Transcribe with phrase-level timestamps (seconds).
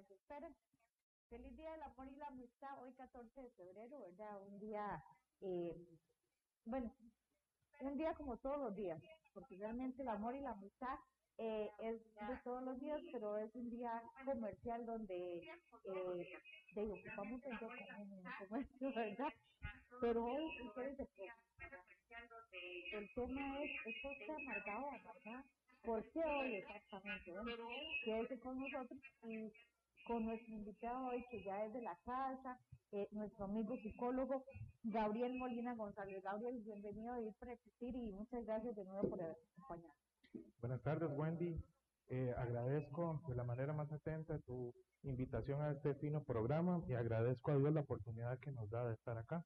[0.00, 0.54] desesperan.
[1.28, 4.42] Feliz Día del Amor y la Amistad, hoy 14 de febrero, ¿verdad?
[4.42, 5.04] Un día,
[5.42, 5.76] eh,
[6.64, 6.92] bueno,
[7.80, 9.00] un día como todos los días,
[9.32, 10.98] porque realmente el amor y la amistad
[11.38, 15.38] eh, es de todos los días, pero es un día comercial donde
[15.84, 16.38] eh,
[16.74, 19.32] de, ocupamos el comercio, ¿verdad?
[20.00, 21.08] Pero hoy ustedes se
[22.92, 25.44] el tema es, esto está amargado, ¿verdad?
[25.84, 27.32] ¿Por qué hoy exactamente?
[27.32, 27.68] Bueno,
[28.04, 29.52] quédese con nosotros y
[30.06, 32.58] con nuestro invitado hoy, que ya es de la casa,
[32.92, 34.44] eh, nuestro amigo psicólogo
[34.82, 36.22] Gabriel Molina González.
[36.22, 39.96] Gabriel, bienvenido a ir para y muchas gracias de nuevo por acompañarnos.
[40.60, 41.62] Buenas tardes, Wendy.
[42.08, 47.52] Eh, agradezco de la manera más atenta tu invitación a este fino programa y agradezco
[47.52, 49.44] a Dios la oportunidad que nos da de estar acá.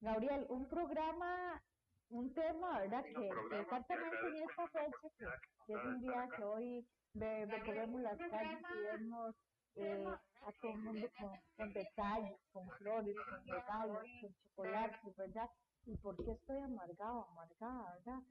[0.00, 1.62] Gabriel, un programa,
[2.10, 3.04] un tema, ¿verdad?
[3.04, 8.98] Que, exactamente en esta fecha, que, es un día que hoy recorremos las calles y
[8.98, 9.34] vemos
[9.76, 10.06] eh,
[10.46, 15.50] a todo el mundo con, con, detalles, con flores, con regalos, con chocolates, ¿verdad?
[15.86, 18.22] ¿Y por qué estoy amargado, amargada, verdad?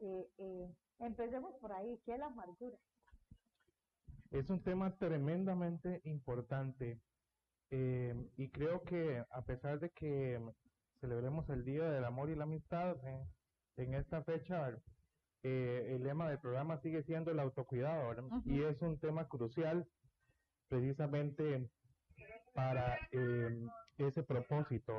[0.00, 2.78] Eh, eh, empecemos por ahí, ¿qué es la amargura?
[4.30, 7.00] Es un tema tremendamente importante
[7.70, 10.38] eh, y creo que a pesar de que
[11.02, 12.94] celebremos el Día del Amor y la Amistad
[13.76, 14.70] en esta fecha,
[15.42, 18.14] el lema del programa sigue siendo el autocuidado
[18.44, 19.84] y es un tema crucial
[20.68, 21.68] precisamente
[22.54, 22.96] para
[23.98, 24.92] ese propósito.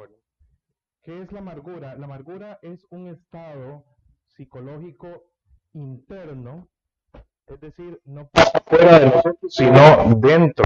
[1.04, 1.96] ¿Qué es la amargura?
[1.96, 3.86] La amargura es un estado
[4.28, 5.24] psicológico
[5.72, 6.68] interno,
[7.48, 10.66] es decir, no pasa fuera de nosotros, sino dentro,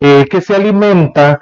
[0.00, 1.40] eh, que se alimenta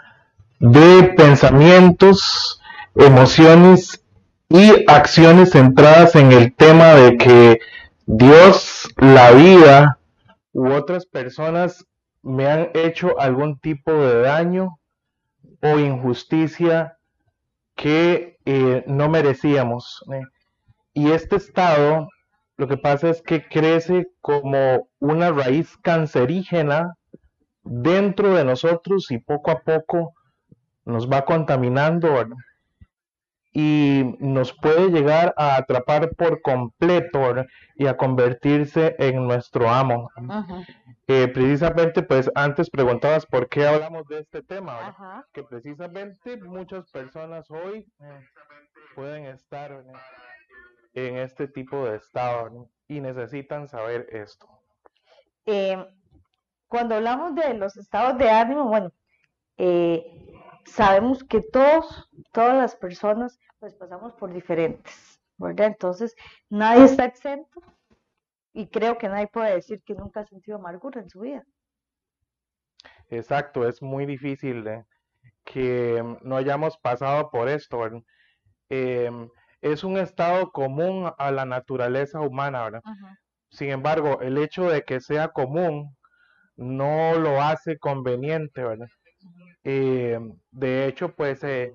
[0.61, 2.59] de pensamientos,
[2.95, 4.05] emociones
[4.49, 7.61] y acciones centradas en el tema de que
[8.07, 9.99] Dios, la vida
[10.53, 11.87] u otras personas
[12.23, 14.79] me han hecho algún tipo de daño
[15.63, 16.99] o injusticia
[17.75, 20.05] que eh, no merecíamos.
[20.13, 20.23] ¿eh?
[20.93, 22.09] Y este estado,
[22.57, 26.95] lo que pasa es que crece como una raíz cancerígena
[27.65, 30.15] dentro de nosotros y poco a poco
[30.85, 32.19] nos va contaminando
[33.53, 37.45] y nos puede llegar a atrapar por completo
[37.77, 40.11] y a convertirse en nuestro amo.
[41.07, 47.51] Eh, precisamente, pues antes preguntabas por qué hablamos de este tema, que precisamente muchas personas
[47.51, 48.29] hoy eh,
[48.95, 49.85] pueden estar
[50.95, 54.47] en este tipo de estado y necesitan saber esto.
[55.47, 55.85] Eh,
[56.69, 58.93] cuando hablamos de los estados de ánimo, bueno,
[59.59, 60.32] eh,
[60.65, 65.69] sabemos que todos, todas las personas, pues pasamos por diferentes, ¿verdad?
[65.69, 66.15] Entonces,
[66.49, 67.61] nadie está exento
[68.53, 71.45] y creo que nadie puede decir que nunca ha sentido amargura en su vida.
[73.09, 74.85] Exacto, es muy difícil ¿eh?
[75.45, 77.79] que no hayamos pasado por esto.
[78.71, 79.11] Eh,
[79.61, 82.83] es un estado común a la naturaleza humana, ¿verdad?
[83.51, 85.95] Sin embargo, el hecho de que sea común
[86.57, 88.89] no lo hace conveniente, ¿verdad?
[89.65, 90.19] Eh,
[90.51, 91.75] de hecho, pues eh,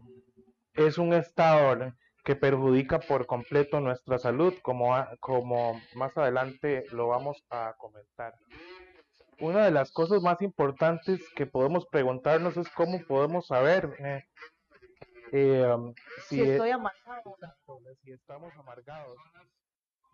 [0.73, 1.93] es un estado
[2.23, 8.33] que perjudica por completo nuestra salud, como, como más adelante lo vamos a comentar.
[9.39, 14.23] Una de las cosas más importantes que podemos preguntarnos es cómo podemos saber eh,
[15.31, 15.93] eh,
[16.27, 17.37] si, estoy amargado.
[18.01, 19.17] Si estamos amargados.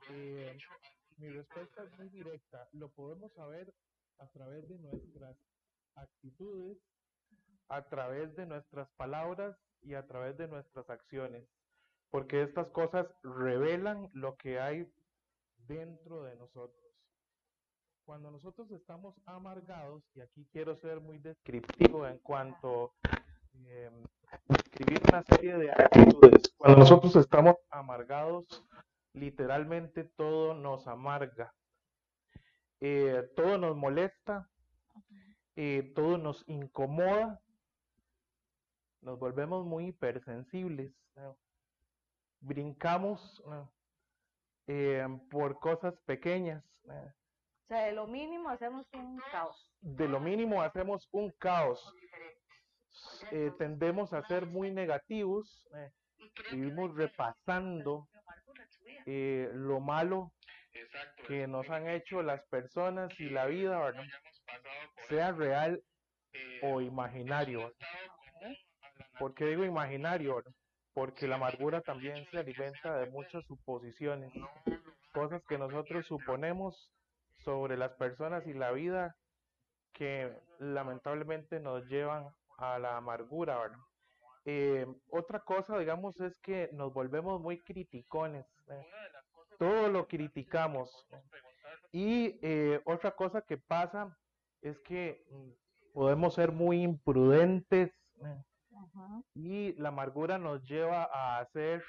[0.10, 0.58] Eh,
[1.18, 2.68] mi respuesta es muy directa.
[2.74, 3.74] Lo podemos saber
[4.20, 5.38] a través de nuestras
[5.96, 6.78] actitudes,
[7.76, 11.48] a través de nuestras palabras y a través de nuestras acciones.
[12.10, 14.88] Porque estas cosas revelan lo que hay
[15.68, 16.84] dentro de nosotros.
[18.06, 22.94] Cuando nosotros estamos amargados, y aquí quiero ser muy descriptivo en cuanto
[23.66, 23.90] eh,
[24.50, 26.54] escribir una serie de actitudes.
[26.58, 28.46] Cuando nosotros estamos amargados,
[29.14, 31.54] literalmente todo nos amarga.
[32.82, 34.50] Eh, todo nos molesta,
[35.56, 37.43] eh, todo nos incomoda,
[39.04, 40.92] nos volvemos muy hipersensibles,
[42.40, 43.44] brincamos
[44.68, 46.64] eh, por cosas pequeñas.
[46.84, 49.72] O sea, de lo mínimo hacemos un caos.
[49.82, 51.94] De lo mínimo hacemos un caos.
[53.32, 55.92] Eh, tendemos a ser muy negativos, eh,
[56.52, 58.08] vivimos repasando
[59.06, 60.32] eh, lo malo
[61.28, 63.94] que nos han hecho las personas y la vida,
[65.08, 65.82] sea real
[66.62, 67.74] o imaginario.
[69.20, 70.44] ¿Por qué digo imaginario?
[70.94, 74.32] Porque la amargura también se alimenta de muchas suposiciones,
[75.14, 76.92] cosas que nosotros suponemos
[77.44, 79.16] sobre las personas y la vida
[79.94, 82.28] que lamentablemente nos llevan
[82.58, 83.72] a la amargura.
[84.46, 88.46] Eh, otra cosa, digamos, es que nos volvemos muy criticones.
[88.70, 88.86] ¿eh?
[89.58, 91.08] Todo lo criticamos.
[91.92, 94.18] Y eh, otra cosa que pasa
[94.62, 97.92] es que mm, podemos ser muy imprudentes
[99.34, 101.84] y la amargura nos lleva a hacer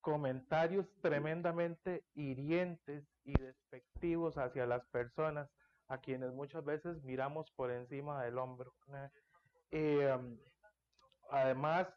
[0.00, 5.50] comentarios tremendamente hirientes y despectivos hacia las personas
[5.88, 8.72] a quienes muchas veces miramos por encima del hombro.
[9.70, 10.38] Em,
[11.30, 11.88] además,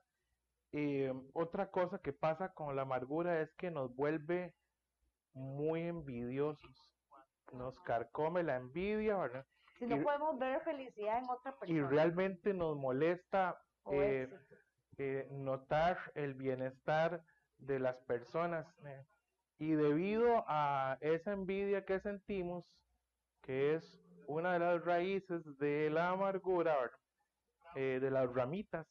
[0.72, 4.54] em, otra cosa que pasa con la amargura es que nos vuelve
[5.34, 6.94] muy envidiosos,
[7.54, 9.46] nos carcome la envidia, ¿verdad?
[9.78, 11.80] Si no podemos ver felicidad en otra persona.
[11.80, 14.30] Y realmente nos molesta eh,
[14.98, 17.24] eh, notar el bienestar
[17.58, 18.68] de las personas.
[18.86, 19.06] Eh,
[19.60, 22.66] y debido a esa envidia que sentimos,
[23.42, 26.76] que es una de las raíces de la amargura,
[27.76, 28.88] de las ramitas,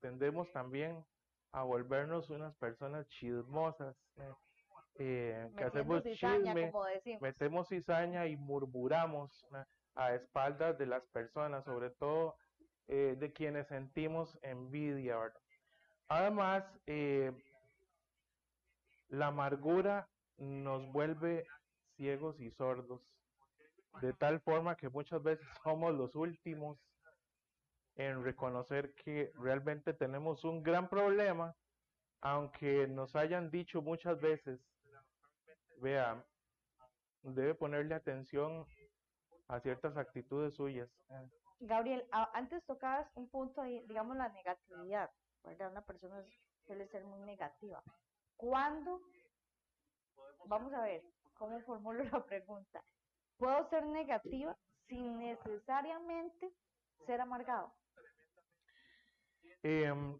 [0.00, 1.04] tendemos también
[1.52, 3.96] a volvernos unas personas chismosas,
[4.96, 6.72] que hacemos chisme,
[7.20, 9.46] metemos cizaña y murmuramos
[9.94, 12.36] a espaldas de las personas, sobre todo
[12.88, 15.16] eh, de quienes sentimos envidia,
[16.08, 17.32] Además, eh,
[19.08, 20.08] la amargura
[20.38, 21.46] nos vuelve
[21.96, 23.02] ciegos y sordos,
[24.00, 26.78] de tal forma que muchas veces somos los últimos
[27.96, 31.54] en reconocer que realmente tenemos un gran problema,
[32.22, 34.60] aunque nos hayan dicho muchas veces,
[35.80, 36.24] vea,
[37.22, 38.66] debe ponerle atención
[39.48, 40.88] a ciertas actitudes suyas.
[41.60, 45.10] Gabriel, antes tocabas un punto ahí, digamos la negatividad,
[45.44, 45.72] ¿verdad?
[45.72, 46.22] Una persona
[46.66, 47.82] suele ser muy negativa.
[48.36, 49.00] ¿Cuándo?
[50.46, 51.02] Vamos a ver,
[51.34, 52.82] ¿cómo formulo la pregunta?
[53.36, 54.56] ¿Puedo ser negativa
[54.88, 56.52] sin necesariamente
[57.06, 57.72] ser amargado?
[59.62, 60.18] Em,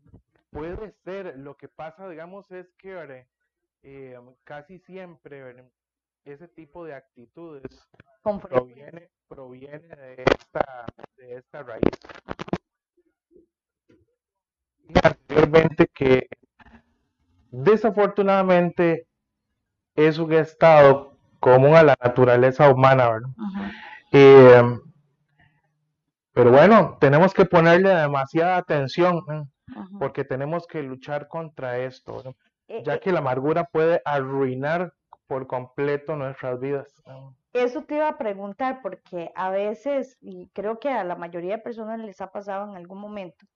[0.50, 3.26] puede ser, lo que pasa, digamos, es que
[3.82, 5.70] eh, casi siempre
[6.24, 7.88] ese tipo de actitudes
[8.22, 10.86] proviene, proviene de esta,
[11.18, 11.82] de esta raíz.
[15.02, 16.28] Anteriormente que
[17.50, 19.06] desafortunadamente
[19.94, 23.30] es un estado común a la naturaleza humana, ¿verdad?
[24.12, 24.78] Eh,
[26.32, 29.20] pero bueno, tenemos que ponerle demasiada atención
[29.98, 32.34] porque tenemos que luchar contra esto,
[32.68, 34.92] eh, ya eh que la amargura puede arruinar
[35.26, 37.02] por completo nuestras vidas.
[37.52, 41.62] Eso te iba a preguntar porque a veces, y creo que a la mayoría de
[41.62, 43.46] personas les ha pasado en algún momento,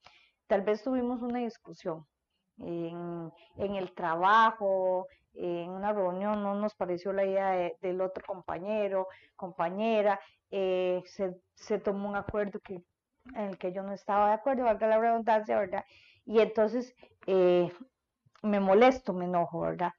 [0.47, 2.05] tal vez tuvimos una discusión
[2.57, 10.19] en, el trabajo, en una reunión, no nos pareció la idea del otro compañero, compañera,
[10.51, 12.83] eh, se, tomó un acuerdo que,
[13.35, 15.85] en el que yo no estaba de acuerdo, valga la redundancia, ¿verdad?
[16.25, 16.95] Y entonces
[17.27, 17.71] eh,
[18.41, 19.91] me molesto, me enojo, ¿verdad?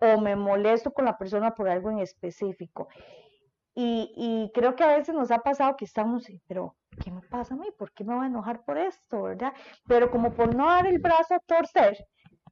[0.00, 2.88] O me molesto con la persona por algo en específico.
[3.76, 7.56] Y, creo que a veces nos ha pasado que estamos, pero ¿qué me pasa a
[7.56, 7.66] mí?
[7.76, 9.52] ¿Por qué me voy a enojar por esto, verdad?
[9.88, 12.06] Pero como por no dar el brazo a torcer,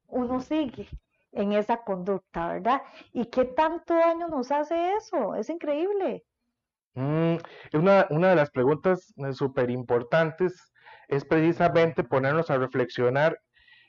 [0.08, 0.88] uno sigue
[1.30, 2.82] en esa conducta, ¿verdad?
[3.12, 5.36] ¿Y qué tanto daño nos hace eso?
[5.36, 6.24] Es increíble.
[6.94, 7.36] Mm,
[7.75, 10.73] una, una de las preguntas eh, súper importantes
[11.08, 13.38] es precisamente ponernos a reflexionar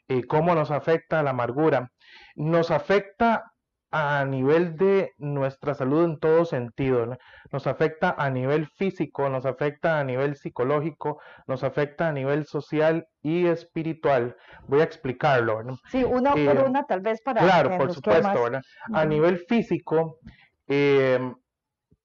[0.07, 1.91] eh, cómo nos afecta la amargura.
[2.35, 3.52] Nos afecta
[3.95, 7.15] a nivel de nuestra salud en todo sentido.
[7.51, 13.07] Nos afecta a nivel físico, nos afecta a nivel psicológico, nos afecta a nivel social
[13.21, 14.35] y espiritual.
[14.67, 15.61] Voy a explicarlo.
[15.91, 17.41] Sí, una por eh, una tal vez para...
[17.41, 18.33] Claro, por supuesto.
[18.91, 20.17] A nivel físico,
[20.65, 21.35] em,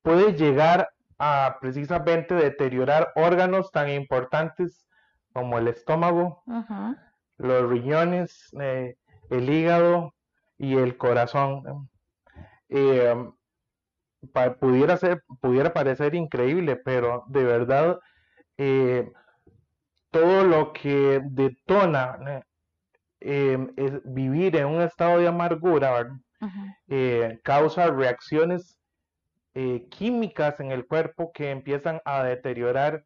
[0.03, 4.87] puede llegar a precisamente deteriorar órganos tan importantes
[5.33, 6.43] como el estómago,
[7.39, 8.97] los riñones, eh,
[9.31, 10.13] el hígado,
[10.59, 11.89] y el corazón.
[12.69, 13.15] Eh,
[14.61, 17.99] pudiera, ser, pudiera parecer increíble, pero de verdad
[18.57, 19.11] eh,
[20.11, 22.45] todo lo que detona
[23.21, 26.21] eh, es vivir en un estado de amargura
[27.43, 28.79] causa reacciones
[29.91, 33.05] químicas en el cuerpo que empiezan a deteriorar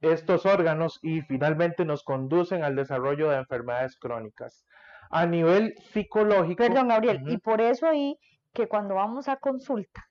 [0.00, 4.64] estos órganos y finalmente nos conducen al desarrollo de enfermedades crónicas
[5.10, 6.62] a nivel psicológico.
[6.62, 8.16] Perdón, Gabriel, y por eso ahí
[8.54, 10.08] que cuando vamos a consulta,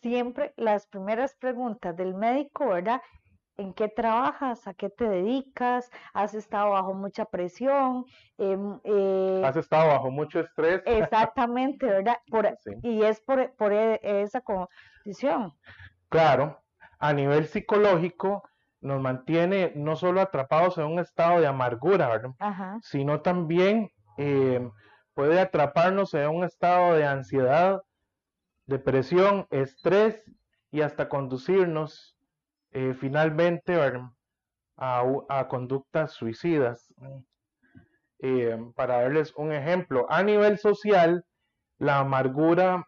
[0.00, 3.00] siempre las primeras preguntas del médico, ¿verdad?
[3.58, 4.66] ¿En qué trabajas?
[4.66, 5.90] ¿A qué te dedicas?
[6.14, 8.06] ¿Has estado bajo mucha presión?
[8.38, 10.82] Em, eh, ¿Has estado bajo mucho estrés?
[10.86, 12.16] Exactamente, ¿verdad?
[12.82, 15.52] Y es por, por e, esa condición.
[16.08, 16.58] Claro.
[16.98, 18.42] a nivel psicológico
[18.80, 22.30] nos mantiene no solo atrapados en un estado de amargura, ¿verdad?
[22.38, 22.78] Ajá.
[22.82, 24.68] sino también eh,
[25.14, 27.82] puede atraparnos en un estado de ansiedad,
[28.66, 30.22] depresión, estrés
[30.70, 32.16] y hasta conducirnos
[32.70, 33.78] eh, finalmente
[34.76, 36.94] a, conductas suicidas.
[38.20, 41.24] Eh, para darles un ejemplo, a nivel social,
[41.78, 42.86] la amargura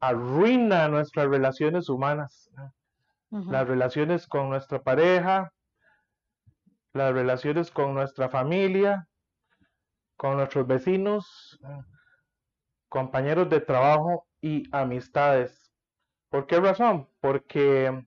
[0.00, 2.50] arruina nuestras relaciones humanas,
[3.30, 5.52] las relaciones con nuestra pareja,
[6.92, 9.08] las relaciones con nuestra familia,
[10.16, 11.58] con nuestros vecinos,
[12.88, 15.72] compañeros de trabajo y amistades.
[16.30, 17.08] ¿Por qué razón?
[17.20, 18.06] Porque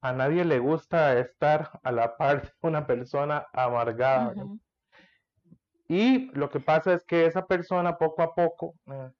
[0.00, 4.34] a nadie le gusta estar a la par de una persona amargada.
[5.88, 9.10] Y lo que pasa es que esa persona poco a poco eh,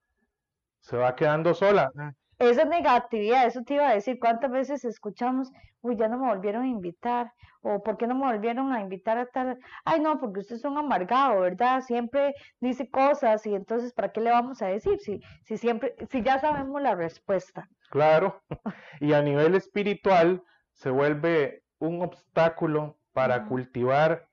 [0.80, 1.90] se va quedando sola.
[1.98, 2.12] eh.
[2.38, 6.62] Esa negatividad, eso te iba a decir, ¿cuántas veces escuchamos, uy, ya no me volvieron
[6.62, 7.32] a invitar?
[7.62, 9.58] O ¿por qué no me volvieron a invitar a tal?
[9.84, 11.80] Ay, no, porque usted es un amargado, ¿verdad?
[11.80, 15.00] Siempre dice cosas y entonces, ¿para qué le vamos a decir?
[15.00, 17.68] Si, si siempre, si ya sabemos la respuesta.
[17.90, 18.42] Claro.
[19.00, 20.42] Y a nivel espiritual
[20.72, 24.28] se vuelve un obstáculo para cultivar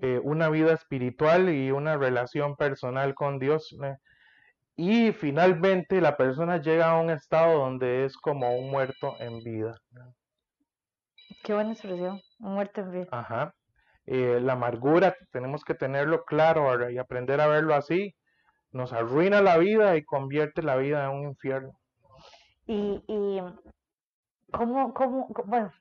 [0.00, 3.74] eh, una vida espiritual y una relación personal con Dios.
[3.82, 3.96] ¿eh?
[4.76, 9.74] Y finalmente la persona llega a un estado donde es como un muerto en vida.
[11.42, 13.08] Qué buena expresión, muerte en vida.
[13.10, 13.54] Ajá.
[14.04, 18.14] Eh, la amargura, tenemos que tenerlo claro y aprender a verlo así.
[18.70, 21.72] Nos arruina la vida y convierte la vida en un infierno.
[22.66, 23.40] Y, y
[24.52, 25.72] cómo, cómo, bueno,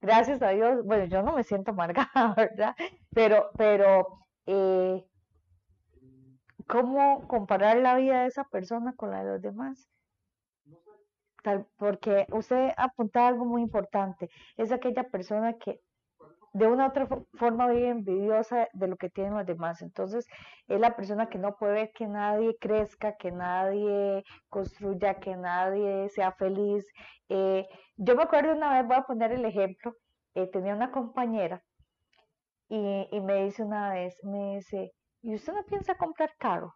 [0.00, 2.74] gracias a Dios, bueno, yo no me siento amargada, ¿verdad?
[3.14, 4.06] Pero, pero,
[4.46, 5.04] eh,
[6.72, 9.88] ¿cómo comparar la vida de esa persona con la de los demás?
[11.76, 15.80] Porque usted apuntaba algo muy importante, es aquella persona que
[16.54, 19.82] de una u otra fo- forma vive envidiosa de lo que tienen los demás.
[19.82, 20.26] Entonces,
[20.68, 26.08] es la persona que no puede ver que nadie crezca, que nadie construya, que nadie
[26.10, 26.86] sea feliz.
[27.28, 29.94] Eh, yo me acuerdo una vez, voy a poner el ejemplo,
[30.34, 31.62] eh, tenía una compañera
[32.68, 36.74] y me dice una vez, me dice, ¿y usted no piensa comprar carro?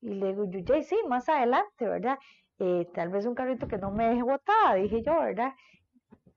[0.00, 2.18] Y le digo, yo, ya sí, más adelante, ¿verdad?
[2.58, 5.52] Eh, tal vez un carrito que no me deje botada, dije yo, ¿verdad?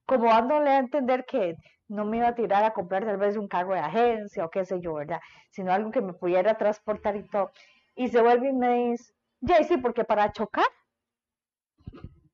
[0.06, 3.48] Como dándole a entender que no me iba a tirar a comprar tal vez un
[3.48, 5.22] carro de agencia o qué sé yo, ¿verdad?
[5.52, 7.52] Sino algo que me pudiera transportar y todo.
[7.96, 10.66] Y se vuelve y me dice, ya sí, porque para chocar.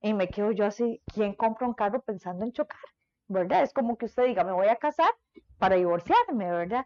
[0.02, 2.80] Y me quedo yo así, ¿quién compra un carro pensando en chocar?
[3.28, 3.64] ¿Verdad?
[3.64, 5.12] Es como que usted diga, me voy a casar
[5.60, 6.86] para divorciarme, ¿verdad?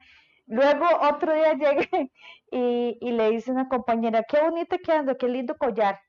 [0.54, 2.12] Luego otro día llegué
[2.52, 6.00] y, y le dice una compañera, qué bonita quedando, qué lindo collar.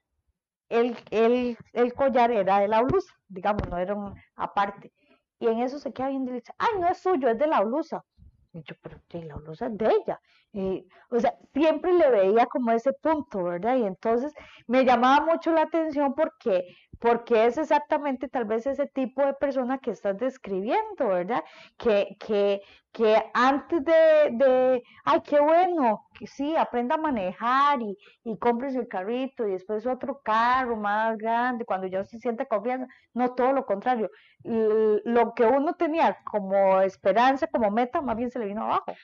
[0.69, 4.93] El, el, el collar era de la blusa, digamos, no era un aparte.
[5.39, 7.63] Y en eso se queda viendo y dice, ay, no es suyo, es de la
[7.63, 8.05] blusa.
[8.53, 9.25] Y yo, pero ¿qué?
[9.25, 10.21] la blusa es de ella.
[10.57, 13.77] Y, o sea, siempre le veía como ese punto, ¿verdad?
[13.77, 14.33] Y entonces
[14.69, 16.63] me llamaba mucho la atención porque,
[17.01, 21.43] porque es exactamente tal vez ese tipo de persona que estás describiendo, ¿verdad?
[21.77, 22.61] Que, que,
[22.93, 23.93] que antes de,
[24.33, 29.53] de, ay, qué bueno, que sí, aprenda a manejar y, y compres el carrito y
[29.53, 32.87] después otro carro más grande cuando ya se siente confianza.
[33.13, 34.09] No, todo lo contrario.
[34.45, 39.01] L- Lo que uno tenía como esperanza, como meta, más bien se le vino abajo.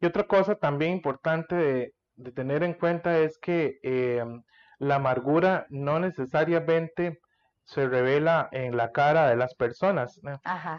[0.00, 4.24] Y otra cosa también importante de, de tener en cuenta es que eh,
[4.78, 7.20] la amargura no necesariamente
[7.66, 10.20] se revela en la cara de las personas.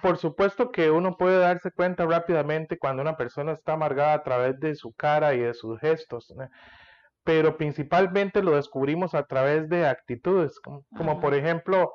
[0.02, 4.60] Por supuesto que uno puede darse cuenta rápidamente cuando una persona está amargada a través
[4.60, 6.34] de su cara y de sus gestos,
[7.26, 11.94] pero principalmente lo descubrimos a través de actitudes, como, por ejemplo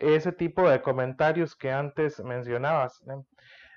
[0.00, 3.00] ese tipo de comentarios que antes mencionabas.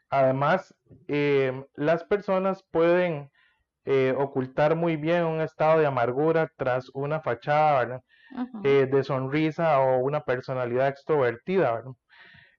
[0.10, 0.74] Además,
[1.08, 3.30] eh, las personas pueden
[3.86, 8.02] eh, ocultar muy bien un estado de amargura tras una fachada
[8.64, 11.84] eh, de sonrisa o una personalidad extrovertida.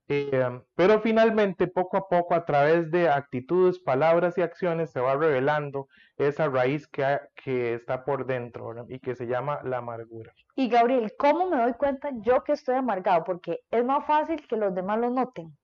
[0.08, 5.16] Eh, pero finalmente, poco a poco, a través de actitudes, palabras y acciones, se va
[5.16, 8.84] revelando esa raíz que, ha- que está por dentro ¿verdad?
[8.88, 10.32] y que se llama la amargura.
[10.54, 13.24] Y Gabriel, ¿cómo me doy cuenta yo que estoy amargado?
[13.24, 15.56] Porque es más fácil que los demás lo noten,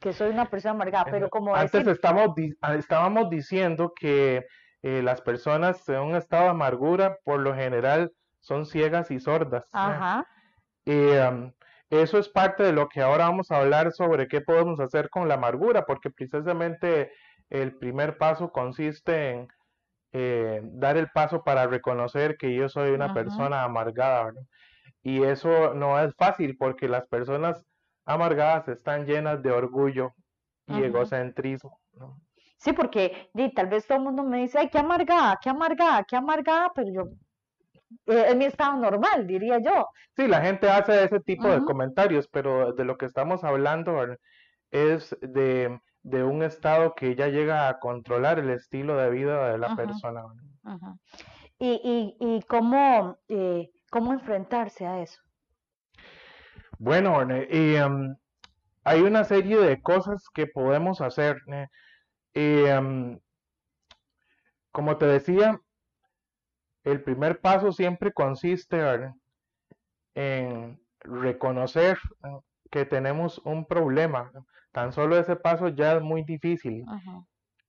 [0.00, 4.44] que soy una persona amargada, pero como Antes decir, estamos, di- estábamos diciendo que
[4.82, 9.64] eh, las personas en un estado de amargura, por lo general, son ciegas y sordas.
[9.64, 9.68] ¿eh?
[9.72, 10.26] ajá,
[10.84, 11.52] Y, um,
[11.90, 15.26] eso es parte de lo que ahora vamos a hablar sobre qué podemos hacer con
[15.26, 17.10] la amargura, porque precisamente
[17.50, 19.48] el primer paso consiste en
[20.12, 24.42] eh, dar el paso para reconocer que yo soy una persona amargada, ¿verdad?
[25.02, 27.64] Y eso no es fácil porque las personas
[28.08, 30.14] amargadas están llenas de orgullo
[30.66, 31.78] y egocentrismo.
[31.92, 32.20] ¿no?
[32.56, 36.16] Sí, porque tal vez todo el mundo me dice, ay, qué amargada, qué amargada, qué
[36.16, 37.02] amargada, pero yo,
[38.06, 39.88] eh, es mi estado normal, diría yo.
[40.16, 44.02] Sí, la gente hace ese tipo de comentarios, pero de lo que estamos hablando
[44.70, 49.58] es de, de un estado que ya llega a controlar el estilo de vida de
[49.58, 50.24] la persona.
[51.58, 55.20] Y, y, y cómo, eh, cómo enfrentarse a eso.
[56.78, 57.20] Bueno,
[57.50, 58.16] y, em,
[58.84, 61.36] hay una serie de cosas que podemos hacer.
[62.34, 63.18] Y, em,
[64.70, 65.60] como te decía,
[66.84, 69.14] el primer paso siempre consiste ¿verdad?
[70.14, 72.44] en reconocer ¿no?
[72.70, 74.30] que tenemos un problema.
[74.72, 76.84] Tan solo ese paso ya es muy difícil.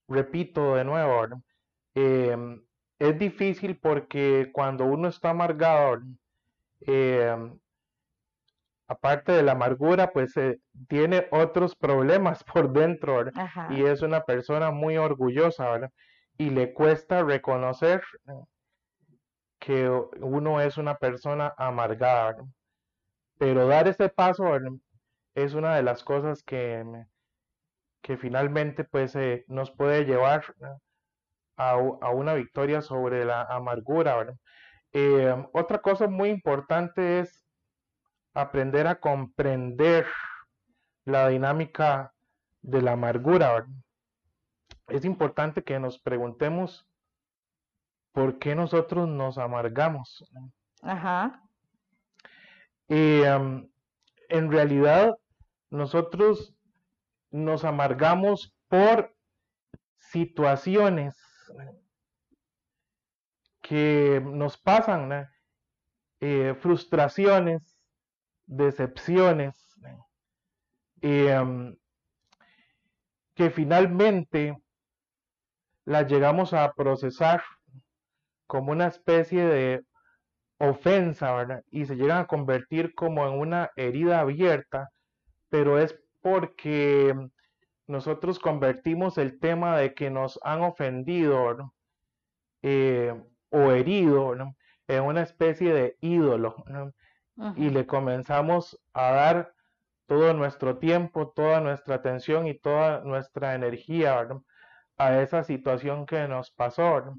[0.08, 1.42] Repito de nuevo.
[1.96, 2.62] Em,
[3.00, 6.02] es difícil porque cuando uno está amargado.
[8.90, 13.34] Aparte de la amargura, pues eh, tiene otros problemas por dentro, ¿verdad?
[13.38, 13.68] Ajá.
[13.72, 15.92] y es una persona muy orgullosa, ¿verdad?
[16.38, 18.34] Y le cuesta reconocer eh,
[19.60, 22.46] que uno es una persona amargada, ¿verdad?
[23.38, 24.72] Pero dar ese paso, ¿verdad?
[25.36, 26.84] Es una de las cosas que,
[28.02, 30.44] que finalmente pues eh, nos puede llevar
[31.58, 34.36] a, a una victoria sobre la amargura, ¿verdad?
[34.92, 37.39] Eh, otra cosa muy importante es
[38.34, 40.06] aprender a comprender
[41.06, 42.14] la dinámica
[42.62, 43.66] de la amargura.
[44.88, 46.88] Es importante que nos preguntemos
[48.12, 50.26] por qué nosotros nos amargamos.
[50.82, 51.44] Ajá.
[52.88, 55.16] Y en realidad
[55.70, 56.56] nosotros
[57.32, 59.16] nos amargamos por
[59.98, 61.16] situaciones
[63.62, 65.28] que nos pasan, ¿no?
[66.22, 67.79] Eh, frustraciones,
[68.50, 69.56] decepciones,
[71.02, 71.78] em,
[73.36, 74.58] que finalmente
[75.86, 77.42] las llegamos a procesar
[78.48, 79.86] como una especie de
[80.58, 81.64] ofensa.
[81.72, 84.90] Y se llegan a convertir como en una herida abierta,
[85.50, 87.16] pero es porque
[87.88, 91.74] nosotros convertimos el tema de que nos han ofendido.
[92.62, 93.14] Eh,
[93.50, 94.36] o herido
[94.88, 96.56] en una especie de ídolo.
[97.56, 99.54] Y le comenzamos a dar
[100.08, 104.38] todo nuestro tiempo, toda nuestra atención y toda nuestra energía ¿verdad?
[104.98, 107.16] a esa situación que nos pasó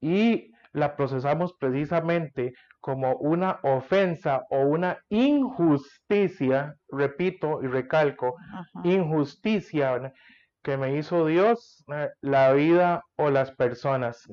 [0.00, 8.80] y la procesamos precisamente como una ofensa o una injusticia, repito y recalco, Ajá.
[8.84, 10.12] injusticia ¿verdad?
[10.62, 11.84] que me hizo Dios,
[12.20, 14.28] la vida o las personas.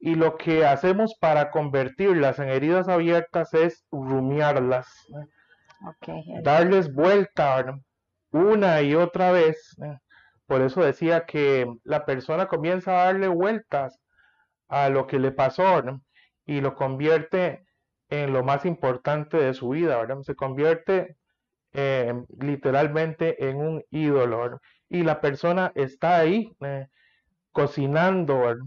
[0.00, 5.26] Y lo que hacemos para convertirlas en heridas abiertas es rumiarlas, eh,
[5.86, 6.08] Ok.
[6.08, 7.64] el- darles vuelta
[8.30, 9.76] una y otra vez.
[9.82, 9.98] eh.
[10.46, 14.00] Por eso decía que la persona comienza a darle vueltas
[14.68, 16.02] a lo que le pasó ¿no?
[16.46, 17.64] y lo convierte
[18.10, 20.20] en lo más importante de su vida, ¿verdad?
[20.22, 21.16] Se convierte
[21.74, 24.58] eh, literalmente en un ídolo, ¿verdad?
[24.88, 26.88] Y la persona está ahí eh,
[27.52, 28.66] cocinando, ¿verdad?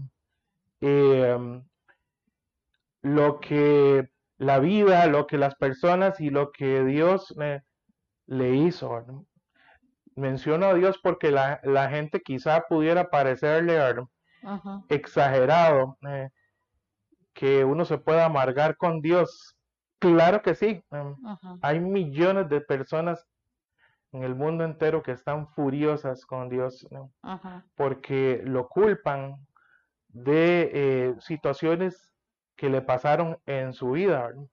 [0.82, 1.62] Em,
[3.02, 7.32] lo que la vida, lo que las personas y lo que Dios
[8.26, 9.14] le hizo, ¿verdad?
[10.16, 13.78] Menciono a Dios porque la, la gente quizá pudiera parecerle,
[14.88, 16.30] exagerado eh,
[17.32, 19.56] que uno se pueda amargar con Dios.
[20.00, 20.84] Claro que sí.
[20.90, 21.16] em,
[21.62, 23.24] hay millones de personas
[24.10, 27.12] en el mundo entero que están furiosas con Dios ¿no?
[27.76, 29.36] Porque lo culpan
[30.12, 32.12] de eh, situaciones
[32.56, 34.26] que le pasaron en su vida.
[34.26, 34.44] ¿verdad?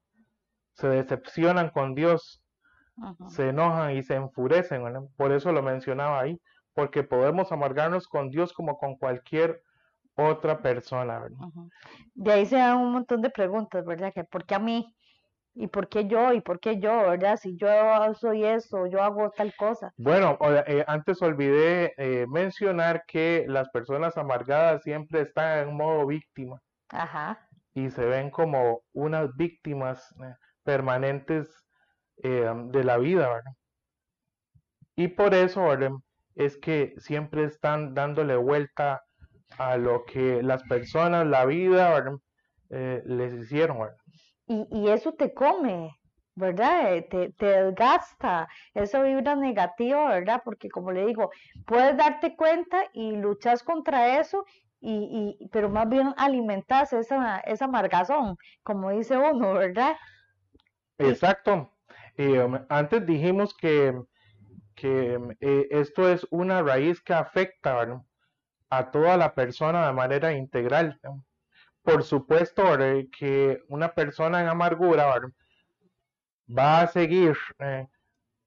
[0.74, 2.41] Se decepcionan con Dios,
[3.28, 4.84] se enojan y se enfurecen.
[4.84, 5.02] ¿verdad?
[5.17, 6.39] Por eso lo mencionaba ahí,
[6.74, 9.62] porque podemos amargarnos con Dios como con cualquier
[10.15, 11.22] otra persona.
[12.13, 14.13] De ahí se dan un montón de preguntas, ¿verdad?
[14.13, 14.95] Que ¿por qué a mí?
[15.56, 16.32] ¿Y por qué yo?
[16.34, 17.10] ¿Y por qué yo?
[17.10, 17.38] ¿Verdad?
[17.38, 17.68] Si yo
[18.14, 19.94] soy eso, yo hago tal cosa.
[19.98, 26.62] Bueno, eh, antes olvidé eh, mencionar que las personas amargadas siempre están en modo víctima
[26.90, 27.40] Ajá.
[27.74, 30.34] y se ven como unas víctimas eh,
[30.64, 31.50] permanentes
[32.24, 33.54] eh, de la vida, ¿verdad?
[34.96, 35.92] Y por eso, ¿verdad?
[36.36, 39.02] Es que siempre están dándole vuelta
[39.58, 42.18] a lo que las personas, la vida, ¿verdad?
[43.06, 43.99] Les hicieron, ¿verdad?
[44.50, 45.92] Y, y eso te come,
[46.36, 46.96] ¿verdad?
[46.96, 50.42] Eh, Te, te desgasta, esa vibra negativa, ¿verdad?
[50.44, 51.32] Porque como le digo,
[51.66, 54.46] puedes darte cuenta y luchas contra eso,
[54.82, 59.96] y, y, pero más bien alimentas esa, esa amargazón, como dice uno, ¿verdad?
[61.00, 61.72] Exacto.
[62.18, 63.94] Eh, um, antes dijimos que
[64.76, 68.04] que eh, esto es una raíz que afecta
[68.70, 71.00] a toda la persona de manera integral.
[71.89, 72.63] Por supuesto
[73.17, 75.08] que una persona en amargura
[76.47, 77.88] va a seguir eh,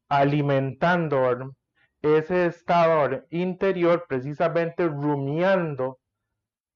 [0.08, 1.52] alimentando
[2.00, 5.98] ese estado interior precisamente rumiando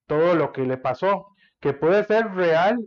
[0.09, 1.29] todo lo que le pasó,
[1.61, 2.79] que puede ser real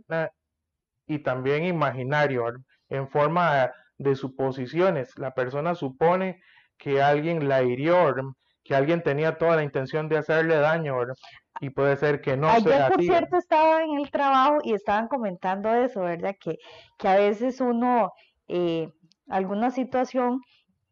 [1.06, 2.52] y también imaginario,
[2.90, 5.18] en forma de, de suposiciones.
[5.18, 6.42] La persona supone
[6.76, 8.14] que alguien la hirió.
[8.70, 11.16] Que alguien tenía toda la intención de hacerle daño, ¿verdad?
[11.60, 15.08] y puede ser que no Ayer, sea por cierto, estaba en el trabajo y estaban
[15.08, 16.36] comentando eso, ¿verdad?
[16.40, 16.56] Que,
[16.96, 18.12] que a veces uno,
[18.46, 18.92] eh,
[19.28, 20.40] alguna situación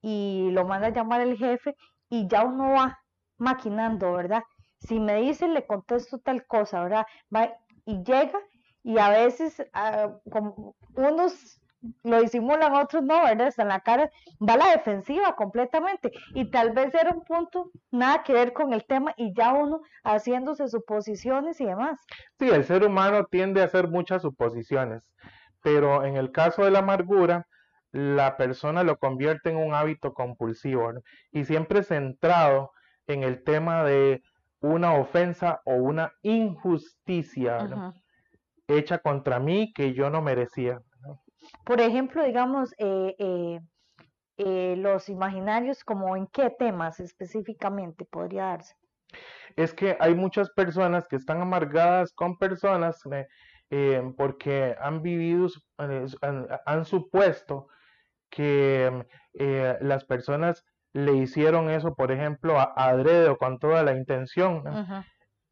[0.02, 1.76] y lo manda a llamar el jefe
[2.10, 2.98] y ya uno va
[3.36, 4.42] maquinando, ¿verdad?
[4.80, 7.06] Si me dice, le contesto tal cosa, ¿verdad?
[7.32, 8.40] Va y llega
[8.82, 11.60] y a veces ah, como unos
[12.02, 13.48] lo disimulan, otros no, ¿verdad?
[13.48, 14.10] Está en la cara,
[14.46, 18.72] va a la defensiva completamente y tal vez era un punto nada que ver con
[18.72, 22.00] el tema y ya uno haciéndose suposiciones y demás.
[22.38, 25.12] Sí, el ser humano tiende a hacer muchas suposiciones,
[25.62, 27.46] pero en el caso de la amargura,
[27.92, 30.92] la persona lo convierte en un hábito compulsivo
[31.30, 32.72] y siempre centrado
[33.06, 34.22] en el tema de
[34.60, 37.94] una ofensa o una injusticia
[38.66, 40.82] hecha contra mí que yo no merecía.
[41.64, 43.60] Por ejemplo, digamos, eh, eh,
[44.38, 48.74] eh, los imaginarios, como en qué temas específicamente podría darse.
[49.56, 53.02] Es que hay muchas personas que están amargadas con personas
[54.16, 57.68] porque han vivido, han, han supuesto
[58.30, 59.06] que
[59.80, 64.62] las personas le hicieron eso, por ejemplo, a, adrede o con toda la intención,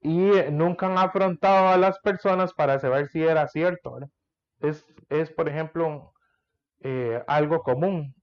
[0.00, 3.98] y nunca han afrontado a las personas para saber si era cierto.
[4.68, 6.12] Es, es, por ejemplo,
[6.80, 8.14] eh, algo común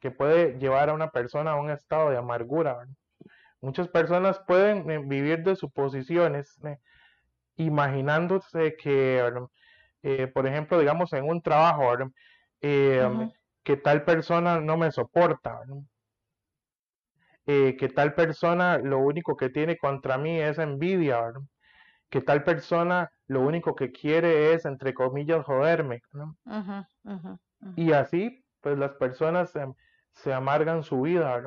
[0.00, 2.78] que puede llevar a una persona a un estado de amargura.
[2.78, 2.94] ¿verdad?
[3.60, 6.58] Muchas personas pueden eh, vivir de suposiciones,
[7.56, 9.22] imaginándose que,
[10.02, 11.92] eh, por ejemplo, digamos en un trabajo,
[12.60, 15.60] que tal persona no me soporta,
[17.44, 21.42] que tal persona lo único que tiene contra mí es envidia, ¿verdad?
[22.10, 26.36] que tal persona lo único que quiere es, entre comillas, joderme, ¿no?
[27.76, 29.64] Y así, pues las personas se,
[30.14, 31.40] se amargan su vida.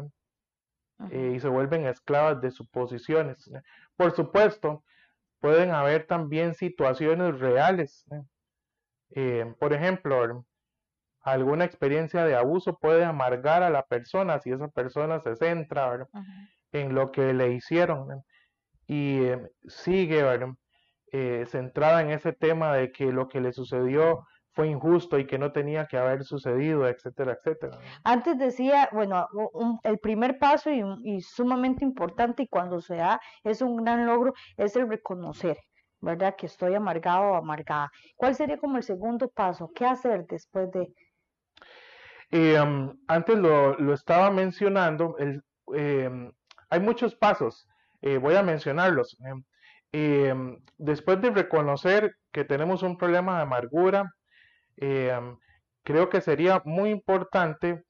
[1.11, 3.49] Eh, y se vuelven esclavas de suposiciones.
[3.49, 3.59] ¿no?
[3.97, 4.85] Por supuesto,
[5.41, 8.05] pueden haber también situaciones reales.
[9.09, 10.45] Eh, por ejemplo,
[11.19, 16.07] alguna experiencia de abuso puede amargar a la persona si esa persona se centra
[16.71, 18.23] en lo que le hicieron
[18.87, 20.55] y eh, sigue ¿verdad?
[21.15, 25.37] Eh, centrada en ese tema de que lo que le sucedió fue injusto y que
[25.37, 27.77] no tenía que haber sucedido, etcétera, etcétera.
[28.03, 33.19] Antes decía, bueno, un- el primer paso y, y sumamente importante y cuando se da
[33.43, 35.57] es un gran logro, es el reconocer,
[36.01, 36.35] ¿verdad?
[36.35, 37.91] Que estoy amargado o amargada.
[38.15, 39.69] ¿Cuál sería como el segundo paso?
[39.75, 40.87] ¿Qué hacer después de...
[42.31, 45.43] Eh, um, antes lo, lo estaba mencionando, el,
[45.75, 46.09] eh,
[46.71, 47.67] hay muchos pasos,
[48.01, 49.15] eh, voy a mencionarlos.
[49.93, 50.33] Eh.
[50.33, 54.13] Eh, después de reconocer que tenemos un problema de amargura,
[54.77, 55.37] eh, um,
[55.83, 57.83] creo que sería muy importante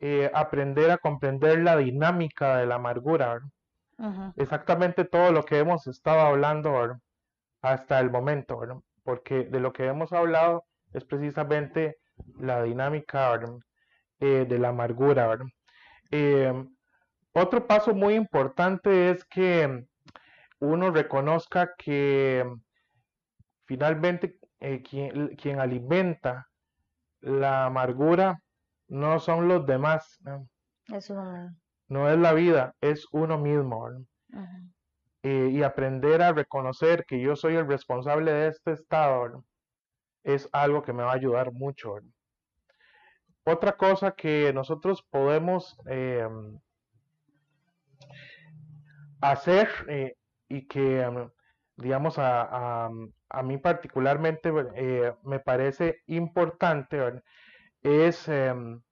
[0.00, 3.40] eh, aprender a comprender la dinámica de la amargura,
[4.36, 6.98] exactamente todo lo que hemos estado hablando ¿verdad?
[7.62, 8.76] hasta el momento, ¿verdad?
[9.02, 11.96] porque de lo que hemos hablado es precisamente
[12.38, 13.40] la dinámica.
[14.20, 15.36] Eh, de la amargura.
[16.10, 16.52] Eh,
[17.32, 19.84] otro paso muy importante es que
[20.64, 22.44] uno reconozca que
[23.66, 26.48] finalmente eh, quien, quien alimenta
[27.20, 28.40] la amargura
[28.88, 30.18] no son los demás,
[31.88, 32.08] ¿no?
[32.08, 33.88] Es la vida, es uno mismo.
[35.22, 39.42] eh, y aprender a reconocer que yo soy el responsable de este estado,
[40.22, 41.96] es algo que me va a ayudar mucho.
[43.44, 46.28] Otra cosa que nosotros podemos eh,
[49.20, 50.14] hacer eh,
[50.56, 51.06] y que,
[51.76, 52.90] digamos, a, a-
[53.30, 57.22] a mí particularmente eh, me parece importante, ¿verdad?
[57.82, 58.82] es em,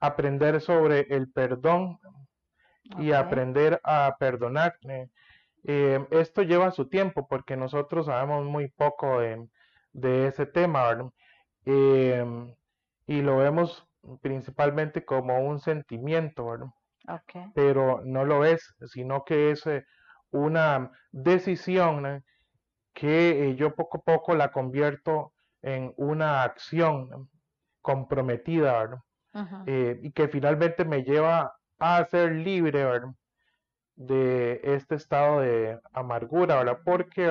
[0.00, 1.98] aprender sobre el perdón
[2.96, 4.76] y aprender a perdonar.
[4.88, 5.08] eh.
[5.64, 9.48] Eh, esto lleva su tiempo porque nosotros sabemos muy poco de,
[9.92, 11.10] de ese tema.
[11.66, 12.54] Em,
[13.06, 13.86] y lo vemos
[14.22, 16.44] principalmente como un sentimiento.
[17.54, 19.84] Pero no lo es, sino que es eh,
[20.34, 22.24] una decisión
[22.92, 27.30] que eh, yo poco a poco la convierto en una acción
[27.80, 28.98] comprometida, ¿verdad?
[29.66, 33.10] eh, y que finalmente me lleva a ser libre ¿verdad?
[33.96, 36.78] de este estado de amargura, ¿verdad?
[36.84, 37.30] Porque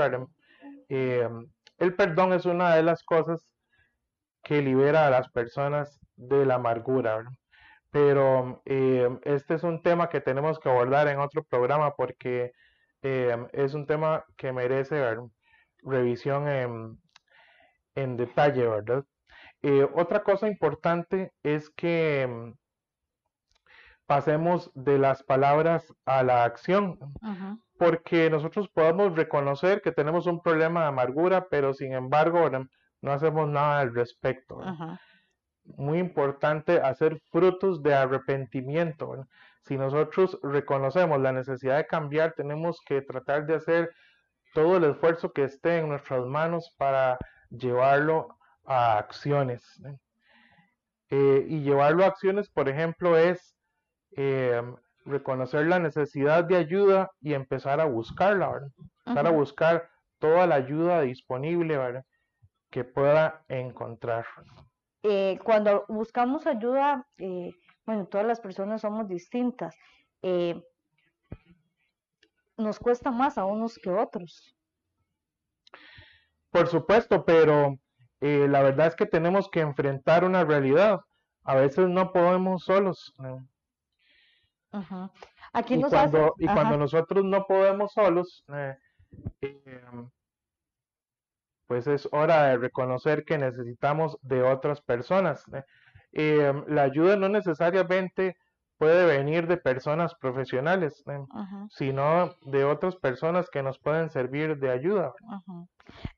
[0.90, 1.30] eh,
[1.78, 3.46] el perdón es una de las cosas
[4.44, 7.32] que libera a las personas de la amargura, ¿verdad?
[7.90, 12.52] Pero eh, este es un tema que tenemos que abordar en otro programa porque
[13.04, 15.18] es un tema que merece
[15.84, 17.00] revisión en,
[17.96, 19.04] en detalle, ¿verdad?
[19.62, 22.54] Eh, otra cosa importante es que mm,
[24.06, 27.00] pasemos de las palabras a la acción,
[27.78, 32.50] porque nosotros podemos reconocer que tenemos un problema de amargura, pero sin embargo
[33.02, 34.60] no hacemos nada al respecto.
[35.66, 39.26] Muy importante hacer frutos de arrepentimiento.
[39.66, 43.92] Si nosotros reconocemos la necesidad de cambiar, tenemos que tratar de hacer
[44.54, 47.18] todo el esfuerzo que esté en nuestras manos para
[47.50, 49.82] llevarlo a acciones.
[51.10, 53.56] Eh, y llevarlo a acciones, por ejemplo, es
[54.18, 54.62] eh,
[55.06, 58.70] reconocer la necesidad de ayuda y empezar a buscarla, ¿verdad?
[59.06, 62.06] Empezar a buscar toda la ayuda disponible, ¿verdad?
[62.70, 64.26] Que pueda encontrar.
[65.04, 67.06] Eh, cuando buscamos ayuda,
[67.86, 69.76] bueno, todas las personas somos distintas.
[72.58, 74.56] nos cuesta más a unos que otros.
[76.50, 77.78] Por supuesto, pero
[78.22, 81.02] eh, la verdad es que tenemos que enfrentar una realidad.
[81.44, 83.14] A veces no podemos solos.
[85.52, 88.78] Aquí y nos cuando, y cuando nosotros no podemos solos, eh,
[91.68, 95.44] pues es hora de reconocer que necesitamos de otras personas.
[96.14, 98.38] Em, la ayuda no necesariamente
[98.78, 101.04] puede venir de personas profesionales,
[101.70, 105.14] sino de otras personas que nos pueden servir de ayuda.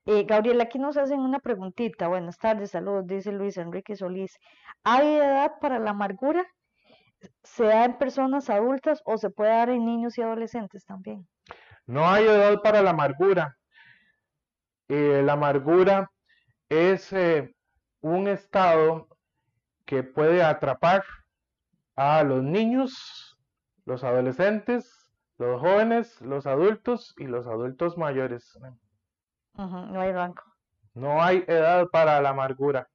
[0.05, 2.07] Eh, Gabriela, aquí nos hacen una preguntita.
[2.07, 4.37] Buenas tardes, saludos, dice Luis Enrique Solís.
[4.83, 6.45] ¿Hay edad para la amargura?
[7.43, 11.27] ¿Se da en personas adultas o se puede dar en niños y adolescentes también?
[11.85, 13.55] No hay edad para la amargura.
[14.87, 16.11] Eh, la amargura
[16.69, 17.55] es eh,
[18.01, 19.07] un estado
[19.85, 21.03] que puede atrapar
[21.95, 23.37] a los niños,
[23.85, 28.57] los adolescentes, los jóvenes, los adultos y los adultos mayores
[29.57, 30.43] no hay rango.
[30.93, 32.87] No hay edad para la amargura.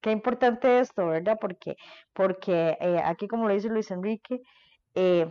[0.00, 1.38] Qué importante esto, ¿verdad?
[1.40, 1.76] Porque,
[2.12, 4.40] porque eh, aquí, como lo dice Luis Enrique,
[4.94, 5.30] eh,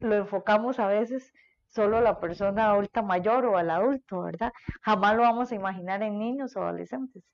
[0.00, 1.32] lo enfocamos a veces
[1.66, 4.52] solo a la persona adulta mayor o al adulto, ¿verdad?
[4.82, 7.24] Jamás lo vamos a imaginar en niños o adolescentes.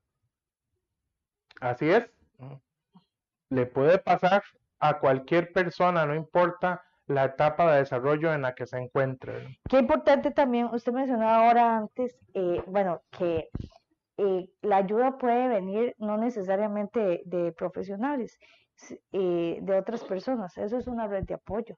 [1.61, 2.11] Así es.
[3.51, 4.43] Le puede pasar
[4.79, 9.61] a cualquier persona, no importa la etapa de desarrollo en la que se encuentre.
[9.69, 13.49] Qué importante también, usted mencionaba ahora antes, eh, bueno, que
[14.19, 18.39] eh, la ayuda puede venir no necesariamente de, profesionales,
[19.13, 21.77] eh, de otras personas, eso es una red de apoyo.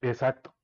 [0.00, 0.54] Exacto.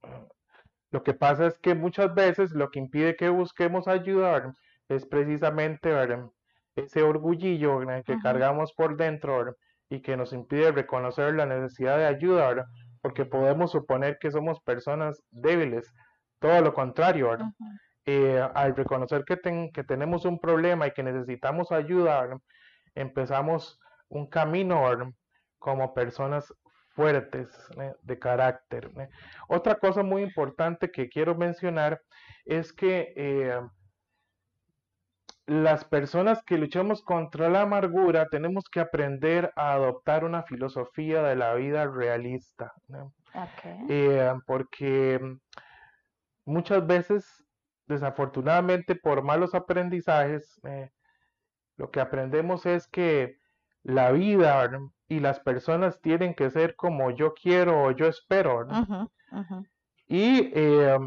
[0.90, 4.56] Lo que pasa es que muchas veces lo que impide que busquemos ayuda
[4.88, 5.92] es precisamente
[6.84, 9.56] ese orgullillo que cargamos por dentro
[9.88, 12.66] y que nos impide reconocer la necesidad de ayuda
[13.00, 15.92] porque podemos suponer que somos personas débiles,
[16.40, 17.36] todo lo contrario,
[18.06, 22.28] eh, al reconocer que, que, tenemos un problema y que necesitamos ayuda,
[22.94, 24.84] empezamos un camino
[25.58, 26.52] como personas
[26.90, 27.48] fuertes
[28.02, 28.90] de carácter.
[29.48, 32.00] Otra cosa muy importante que quiero mencionar
[32.44, 33.60] es que eh,
[35.48, 41.36] las personas que luchamos contra la amargura tenemos que aprender a adoptar una filosofía de
[41.36, 42.74] la vida realista.
[43.88, 45.18] Eh, porque
[46.44, 47.44] muchas veces,
[47.86, 50.90] desafortunadamente, por malos aprendizajes, eh,
[51.78, 53.38] lo que aprendemos es que
[53.82, 54.70] la vida
[55.08, 58.68] y las personas tienen que ser como yo quiero o yo espero.
[60.08, 60.98] Y eh,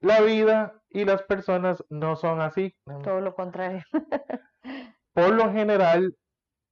[0.00, 2.74] la vida y las personas no son así.
[3.02, 3.82] Todo lo contrario.
[5.12, 6.14] Por lo general,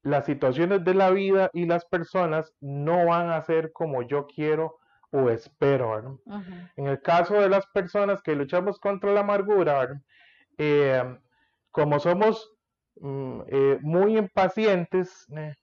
[0.03, 4.79] las situaciones de la vida y las personas no van a ser como yo quiero
[5.11, 6.21] o espero.
[6.77, 9.89] En el caso de las personas que luchamos contra la amargura,
[10.59, 11.03] eh,
[11.71, 12.55] como somos
[12.97, 15.55] mm, eh, muy impacientes, eh,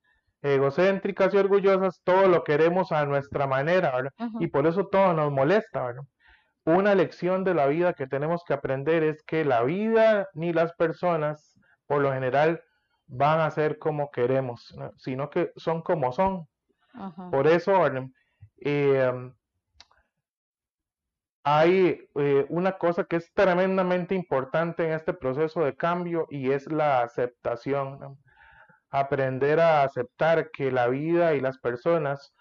[0.42, 5.86] egocéntricas y orgullosas, todo lo queremos a nuestra manera, y por eso todo nos molesta.
[5.86, 6.04] ¿verdad?
[6.66, 10.74] Una lección de la vida que tenemos que aprender es que la vida ni las
[10.74, 12.64] personas, por lo general,
[13.08, 16.48] van a ser como queremos, sino que son como son.
[17.30, 17.86] Por eso
[18.58, 19.34] em,
[21.44, 26.72] hay eh, una cosa que es tremendamente importante en este proceso de cambio y es
[26.72, 28.18] la aceptación.
[28.90, 32.34] aprender a aceptar que la vida y las personas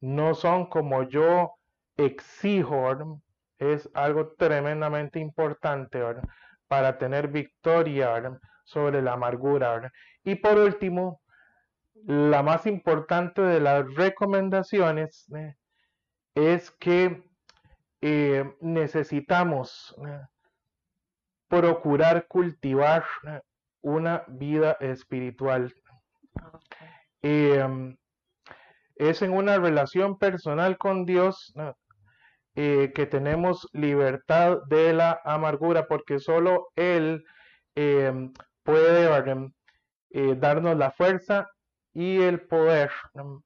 [0.00, 1.52] no son como yo
[1.96, 3.20] exijo.
[3.58, 6.24] Es algo tremendamente importante ¿verdad?
[6.68, 8.38] para tener victoria ¿verdad?
[8.64, 9.72] sobre la amargura.
[9.72, 9.90] ¿verdad?
[10.24, 11.20] Y por último,
[12.06, 15.54] la más importante de las recomendaciones ¿eh?
[16.34, 17.24] es que
[18.00, 20.20] eh, necesitamos ¿eh?
[21.48, 23.04] procurar cultivar
[23.80, 25.74] una vida espiritual.
[27.22, 27.96] Em,
[28.94, 31.52] es en una relación personal con Dios.
[32.60, 37.24] Eh, que tenemos libertad de la amargura, porque solo Él
[37.76, 38.32] em,
[38.64, 39.52] puede em,
[40.10, 41.48] eh, darnos la fuerza
[41.94, 43.40] y el poder em,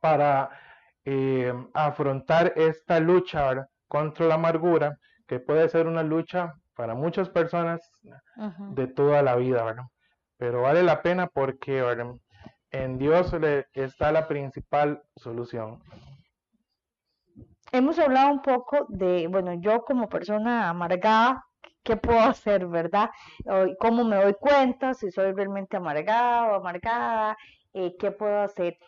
[0.00, 0.48] para
[1.74, 7.92] afrontar esta lucha contra la amargura, que puede ser una lucha para muchas personas
[8.70, 9.84] de toda la vida, ¿verdad?
[10.38, 12.14] Pero vale la pena porque ¿verdad?
[12.70, 15.82] en Dios le está la principal solución.
[17.72, 21.44] Hemos hablado un poco de, bueno, yo como persona amargada,
[21.82, 23.10] ¿qué puedo hacer, verdad?
[23.78, 27.36] ¿Cómo me doy cuenta si soy realmente amargada o amargada?
[27.74, 28.78] Eh, ¿Qué puedo hacer?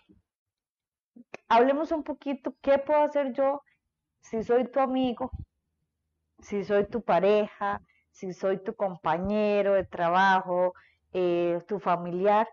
[1.48, 3.62] Hablemos un poquito, ¿qué puedo hacer yo
[4.20, 5.30] si soy tu amigo,
[6.40, 10.74] si soy tu pareja, si soy tu compañero de trabajo,
[11.12, 12.48] eh, tu familiar,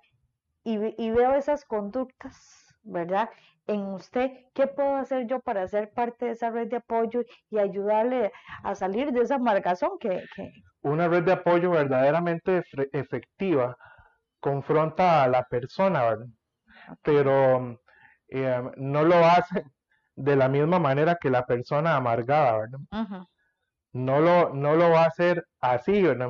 [0.64, 3.30] y, y veo esas conductas, ¿verdad?
[3.68, 7.60] En usted, ¿qué puedo hacer yo para ser parte de esa red de apoyo y
[7.60, 8.32] ayudarle
[8.64, 10.52] a salir de esa amargazón que, que
[10.82, 13.78] Una red de apoyo verdaderamente efe- efectiva
[14.40, 16.28] confronta a la persona, ¿verdad?
[17.04, 17.80] Pero
[18.30, 19.64] eh, no lo hace
[20.16, 22.80] de la misma manera que la persona amargada, ¿verdad?
[23.92, 26.30] No lo, no lo va a hacer así, ¿verdad?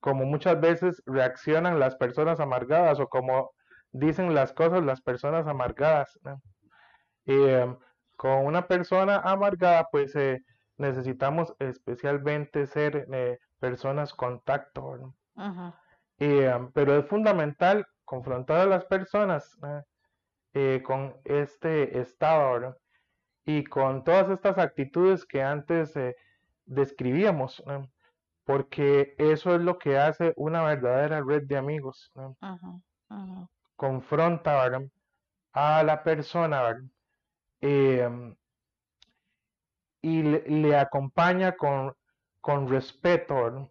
[0.00, 3.52] Como muchas veces reaccionan las personas amargadas o como
[3.92, 6.40] dicen las cosas las personas amargadas, ¿no?
[7.28, 7.76] Eh,
[8.16, 10.40] con una persona amargada, pues eh,
[10.78, 15.08] necesitamos especialmente ser eh, personas contacto, ¿verdad?
[15.36, 15.72] ujú,
[16.18, 19.56] Eh, pero es fundamental confrontar a las personas
[20.54, 22.76] eh, con este estado
[23.44, 26.16] y con todas estas actitudes que antes eh,
[26.66, 27.90] describíamos, ¿no?
[28.44, 32.12] porque eso es lo que hace una verdadera red de amigos.
[33.76, 34.82] Confronta ¿verdad?
[35.52, 36.84] a la persona ¿verdad?
[37.60, 38.34] Em,
[40.02, 41.92] y le, le acompaña con,
[42.40, 43.70] con respeto.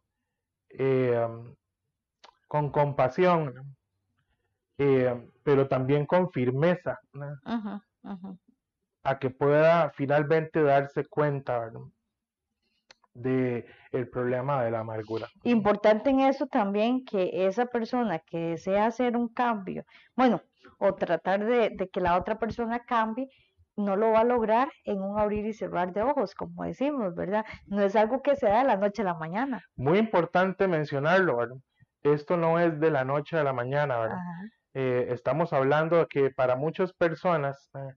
[0.69, 1.56] Em,
[2.47, 3.63] con compasión, ¿no?
[4.80, 7.82] Eh, pero también con firmeza, ¿no?
[9.04, 11.80] a que pueda finalmente darse cuenta ¿verdad?
[13.13, 15.28] de el problema de la amargura.
[15.43, 19.84] Importante en eso también que esa persona que desea hacer un cambio,
[20.15, 20.41] bueno,
[20.78, 23.30] o tratar de, de que la otra persona cambie,
[23.77, 27.45] no lo va a lograr en un abrir y cerrar de ojos, como decimos, ¿verdad?
[27.67, 29.63] No es algo que se da de la noche a la mañana.
[29.75, 31.57] Muy importante mencionarlo, ¿verdad?
[32.01, 34.17] Esto no es de la noche a la mañana, ¿verdad?
[34.73, 37.93] Eh, estamos hablando de que para muchas personas eh,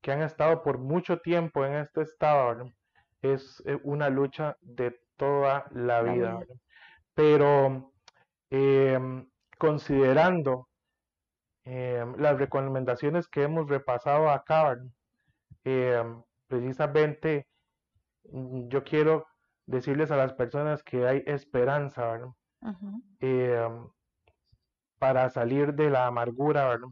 [0.00, 2.66] que han estado por mucho tiempo en este estado, ¿verdad?
[3.22, 6.54] es eh, una lucha de toda la La vida, vida.
[7.14, 7.92] Pero
[9.58, 10.68] considerando
[11.64, 14.90] las recomendaciones que hemos repasado acá, ¿verdad?
[15.64, 17.46] Em, precisamente
[18.24, 19.26] mm, yo quiero
[19.66, 22.18] decirles a las personas que hay esperanza,
[23.20, 23.88] em,
[24.98, 26.88] para salir de la amargura, ¿verdad?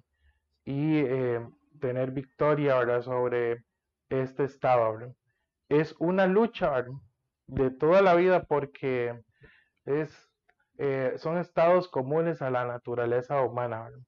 [0.65, 3.03] Y em, tener victoria, ¿verdad?
[3.03, 3.65] Sobre
[4.09, 5.15] este estado, ¿verdad?
[5.69, 6.95] Es una lucha, ¿verdad?
[7.47, 9.23] De toda la vida porque
[9.85, 10.31] es,
[10.79, 14.01] eh, son estados comunes a la naturaleza humana, ¿verdad?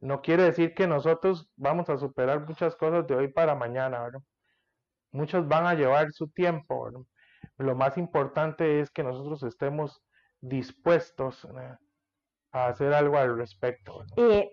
[0.00, 4.20] No quiere decir que nosotros vamos a superar muchas cosas de hoy para mañana, ¿verdad?
[5.12, 7.00] Muchas van a llevar su tiempo, ¿verdad?
[7.58, 10.02] Lo más importante es que nosotros estemos
[10.40, 11.46] dispuestos
[12.52, 14.02] a hacer algo al respecto.
[14.16, 14.50] Eh,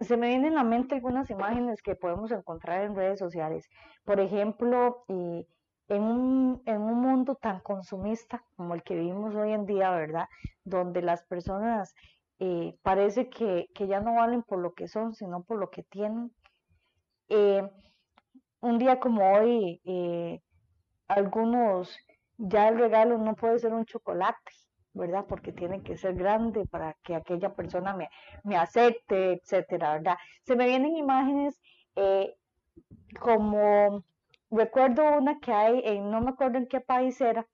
[0.00, 3.68] se me vienen a la mente algunas imágenes que podemos encontrar en redes sociales.
[4.04, 5.46] Por ejemplo, eh,
[5.88, 10.28] en un, en un mundo tan consumista como el que vivimos hoy en día, ¿verdad?
[10.64, 11.94] Donde las personas
[12.38, 15.82] eh, parece que, que ya no valen por lo que son, sino por lo que
[15.82, 16.32] tienen.
[17.28, 17.62] Eh,
[18.60, 20.40] un día como hoy, eh,
[21.08, 21.96] algunos,
[22.38, 24.52] ya el regalo no puede ser un chocolate,
[24.92, 25.24] ¿verdad?
[25.28, 28.08] Porque tiene que ser grande para que aquella persona me,
[28.44, 30.16] me acepte, etcétera, ¿verdad?
[30.42, 31.60] Se me vienen imágenes
[33.20, 34.04] como,
[34.50, 37.46] recuerdo una que hay, en, no me acuerdo en qué país era,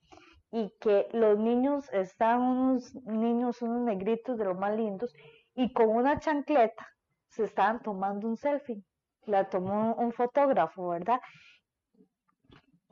[0.52, 5.12] y que los niños, están unos niños, unos negritos de los más lindos,
[5.54, 6.86] y con una chancleta
[7.28, 8.84] se estaban tomando un selfie.
[9.24, 11.20] La tomó un fotógrafo, ¿verdad?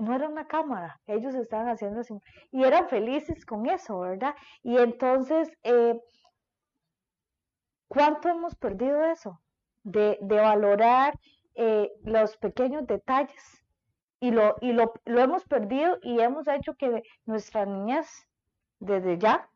[0.01, 2.15] no era una cámara, ellos estaban haciendo así
[2.51, 4.35] y eran felices con eso, ¿verdad?
[4.63, 6.01] Y entonces, eh,
[7.87, 9.41] ¿cuánto hemos perdido eso?
[9.83, 11.19] De, valorar
[11.55, 13.60] eh, los pequeños detalles
[14.21, 18.07] y, lo, y lo, lo hemos perdido y hemos hecho que nuestra niñez
[18.79, 19.51] desde ya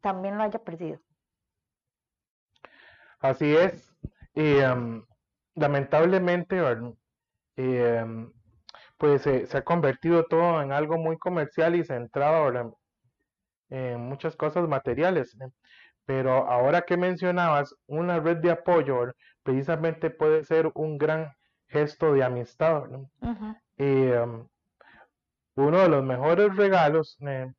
[0.00, 1.00] también lo haya perdido.
[3.20, 3.90] Así es.
[4.34, 5.02] Y em,
[5.54, 6.60] lamentablemente,
[7.56, 8.32] em,
[8.98, 12.74] pues se ha convertido todo en algo muy comercial y centrado
[13.70, 15.36] en muchas cosas materiales.
[16.04, 21.32] Pero ahora que mencionabas, una red de apoyo precisamente puede ser un gran
[21.74, 22.84] gesto de amistad.
[23.76, 24.46] Em,
[25.56, 27.52] uno de los mejores regalos eh,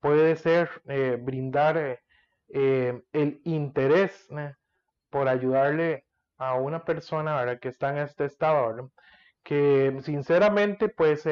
[0.00, 2.00] puede ser eh, brindar
[2.48, 4.28] eh, el interés
[5.10, 6.04] por ayudarle
[6.38, 8.90] a una persona que está en este estado,
[9.42, 11.26] que sinceramente pues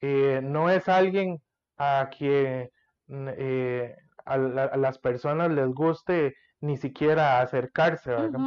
[0.00, 1.40] no es alguien
[1.78, 2.70] a quien
[4.24, 8.40] a, las personas les guste ni siquiera acercarse, ¿verdad?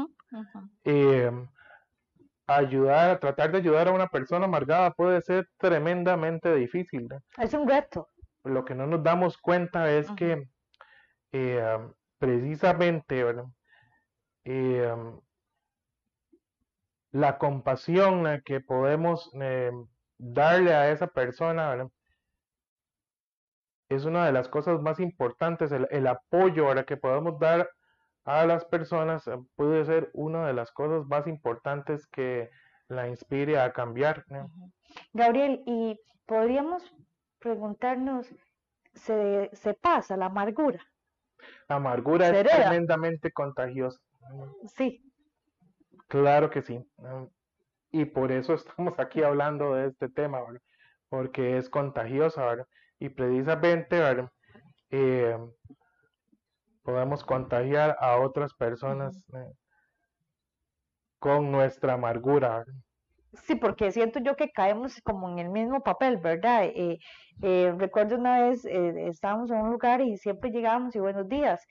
[2.55, 7.07] Ayudar, tratar de ayudar a una persona amargada puede ser tremendamente difícil.
[7.37, 8.09] Es un reto.
[8.43, 10.47] Lo que no nos damos cuenta es que
[11.31, 11.77] eh,
[12.17, 13.25] precisamente
[14.45, 14.95] eh,
[17.11, 19.71] la compasión que podemos eh,
[20.17, 21.87] darle a esa persona
[23.89, 27.69] es una de las cosas más importantes, el, el apoyo que podemos dar
[28.25, 32.49] a las personas eh, puede ser una de las cosas más importantes que
[32.87, 34.25] la inspire a cambiar.
[35.13, 36.83] Gabriel, y podríamos
[37.39, 38.27] preguntarnos,
[38.93, 40.83] ¿se, se pasa la amargura?
[41.67, 43.99] La amargura es tremendamente contagiosa.
[44.75, 45.03] Sí.
[46.07, 46.83] Claro que sí.
[47.91, 50.39] Y por eso estamos aquí hablando de este tema,
[51.09, 52.67] porque es contagiosa, ¿verdad?
[52.99, 54.31] Y precisamente, ¿verdad?
[54.91, 55.37] Eh,
[56.89, 59.53] podemos contagiar a otras personas eh,
[61.19, 62.65] con nuestra amargura.
[63.43, 66.65] Sí, porque siento yo que caemos como en el mismo papel, ¿verdad?
[66.65, 66.97] Eh,
[67.43, 71.63] eh, recuerdo una vez estábamos en un lugar y siempre llegábamos y buenos días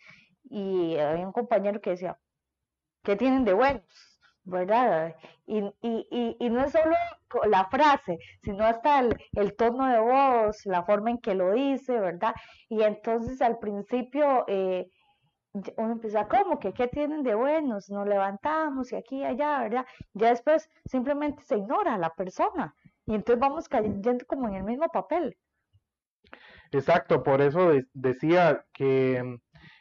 [0.45, 2.17] y había un compañero que decía,
[3.03, 4.19] ¿qué tienen de buenos?
[4.49, 5.15] ¿verdad?
[5.47, 6.97] Y, y, y, no es solo
[7.49, 11.99] la frase, sino hasta el, el, tono de voz, la forma en que lo dice,
[12.01, 12.35] ¿verdad?
[12.69, 14.91] Y entonces al principio eh,
[15.77, 16.59] uno empieza, ¿cómo?
[16.59, 17.91] que ¿Qué tienen de buenos?
[17.91, 19.87] Nos levantamos y aquí y allá, ¿verdad?
[20.15, 22.75] Ya después simplemente se ignora a la persona
[23.07, 25.37] y entonces vamos cayendo como en el mismo papel.
[26.71, 29.37] Exacto, por eso decía que mm,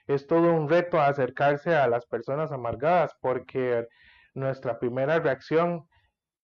[0.08, 3.86] es todo un reto acercarse a las personas amargadas, porque
[4.34, 5.86] nuestra primera reacción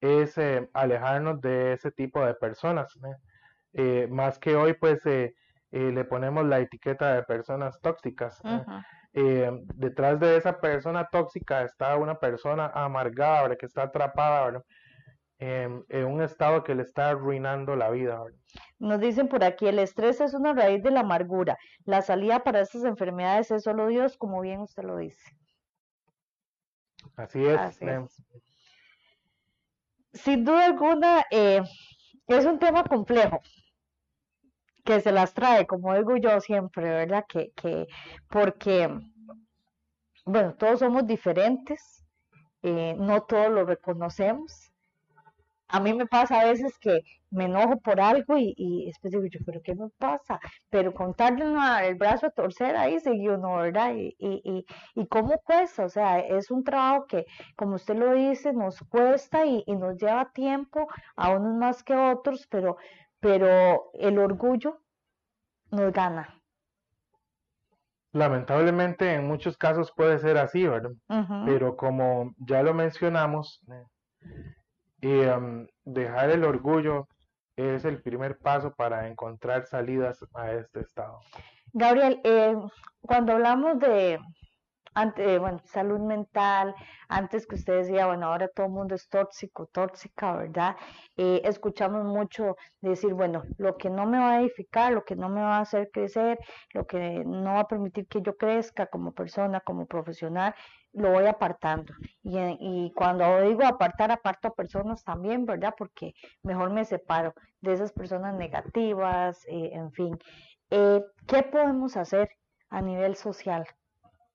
[0.02, 3.00] es eh, alejarnos de ese tipo de personas.
[3.72, 5.34] Eh, más que hoy, pues eh,
[5.72, 8.42] le ponemos la etiqueta de personas tóxicas.
[9.16, 14.64] Eh, detrás de esa persona tóxica está una persona amargada, que está atrapada
[15.38, 18.24] en, un estado que le está arruinando la vida.
[18.80, 21.58] Nos dicen por aquí, el estrés es una raíz de la amargura.
[21.86, 25.24] La salida para estas enfermedades es solo Dios, como bien usted lo dice.
[27.16, 27.60] Así es.
[30.14, 31.62] Sin duda alguna, eh,
[32.28, 33.40] es un tema complejo
[34.84, 37.26] que se las trae, como digo yo siempre, ¿verdad?
[37.28, 37.88] Que, que
[38.30, 38.90] porque,
[40.26, 42.04] bueno, todos somos diferentes,
[42.64, 44.70] eh, no todos lo reconocemos.
[45.68, 49.26] A mí me pasa a veces que me enojo por algo y, y después digo
[49.26, 50.40] yo, pero ¿qué me pasa?
[50.70, 51.46] Pero contarle
[51.88, 53.94] el brazo a torcer ahí seguido uno, ¿verdad?
[53.96, 57.26] Y, y, y, cómo cuesta, o sea, es un trabajo que,
[57.56, 61.96] como usted lo dice, nos cuesta y, y nos lleva tiempo, a unos más que
[61.96, 62.78] otros, pero
[63.24, 64.80] pero el orgullo
[65.72, 66.30] nos gana.
[68.12, 70.92] Lamentablemente en muchos casos puede ser así, ¿verdad?
[71.46, 73.62] Pero como ya lo mencionamos,
[75.02, 77.08] eh, dejar el orgullo
[77.56, 81.20] es el primer paso para encontrar salidas a este estado.
[81.72, 82.56] Gabriel, eh,
[83.02, 84.20] cuando hablamos de,
[84.94, 86.76] ante, bueno, salud mental,
[87.08, 90.76] antes que usted decía, bueno, ahora todo el mundo es tóxico, tóxica, ¿verdad?
[91.18, 95.30] Eh, escuchamos mucho decir, bueno, lo que no me va a edificar, lo que no
[95.30, 96.40] me va a hacer crecer,
[96.74, 100.54] lo que no va a permitir que yo crezca como persona, como profesional,
[100.94, 101.94] lo voy apartando.
[102.22, 105.74] Y, y cuando digo apartar, aparto personas también, ¿verdad?
[105.78, 106.14] Porque
[106.44, 110.18] mejor me separo de esas personas negativas, eh, en fin.
[110.70, 112.30] Eh, ¿Qué podemos hacer
[112.70, 113.66] a nivel social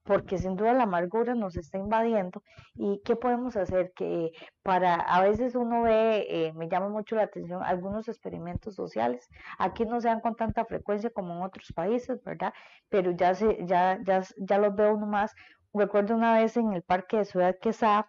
[0.08, 2.42] porque sin duda la amargura nos está invadiendo.
[2.74, 3.92] ¿Y qué podemos hacer?
[3.94, 4.30] Que
[4.62, 9.28] para, a veces uno ve, eh, me llama mucho la atención, algunos experimentos sociales.
[9.58, 12.54] Aquí no se dan con tanta frecuencia como en otros países, ¿verdad?
[12.88, 15.34] Pero ya, se, ya, ya, ya los veo uno más.
[15.74, 18.08] Recuerdo una vez en el parque de Ciudad Quesada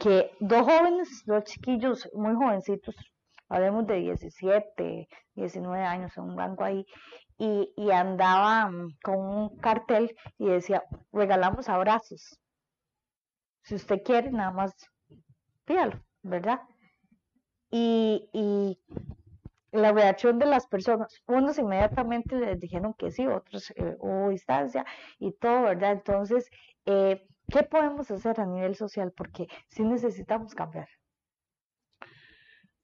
[0.00, 2.96] que dos jóvenes, dos chiquillos muy jovencitos,
[3.50, 6.86] hablemos de 17, 19 años, en un banco ahí,
[7.36, 8.70] y, y andaba
[9.02, 10.82] con un cartel y decía,
[11.12, 12.38] regalamos abrazos.
[13.62, 14.74] Si usted quiere, nada más
[15.64, 16.60] pídalo, ¿verdad?
[17.70, 18.80] Y, y
[19.72, 24.84] la reacción de las personas, unos inmediatamente les dijeron que sí, otros eh, hubo distancia
[25.18, 25.92] y todo, ¿verdad?
[25.92, 26.50] Entonces,
[26.86, 29.12] eh, ¿qué podemos hacer a nivel social?
[29.16, 30.88] Porque sí necesitamos cambiar.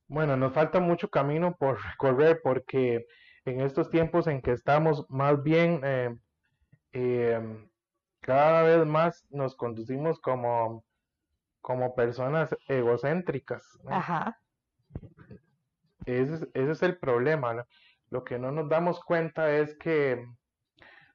[0.08, 3.06] Bueno, nos falta mucho camino por recorrer porque
[3.44, 6.16] en estos tiempos en que estamos, más bien eh,
[6.92, 7.68] em,
[8.20, 10.84] cada vez más nos conducimos como,
[11.60, 13.78] como personas egocéntricas.
[13.86, 14.40] Ajá.
[16.06, 17.66] Ese es, ese es el problema.
[18.10, 20.24] Lo que no nos damos cuenta es que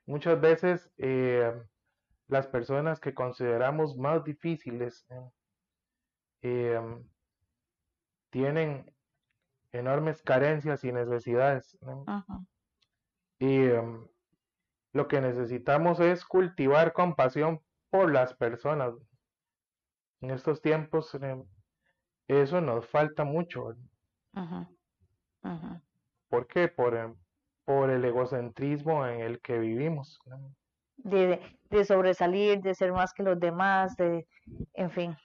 [0.06, 1.54] muchas veces eh,
[2.28, 5.06] las personas que consideramos más difíciles
[6.42, 7.04] eh, em,
[8.32, 8.92] tienen
[9.72, 11.78] enormes carencias y necesidades.
[13.40, 14.08] Y em,
[14.94, 18.94] lo que necesitamos es cultivar compasión por las personas.
[20.22, 21.44] En estos tiempos em,
[22.28, 23.76] eso nos falta mucho.
[26.30, 26.68] ¿Por qué?
[26.68, 27.16] Por, em,
[27.66, 30.20] por el egocentrismo en el que vivimos.
[30.98, 34.28] De, de sobresalir, de ser más que los demás, de,
[34.74, 35.18] en fin.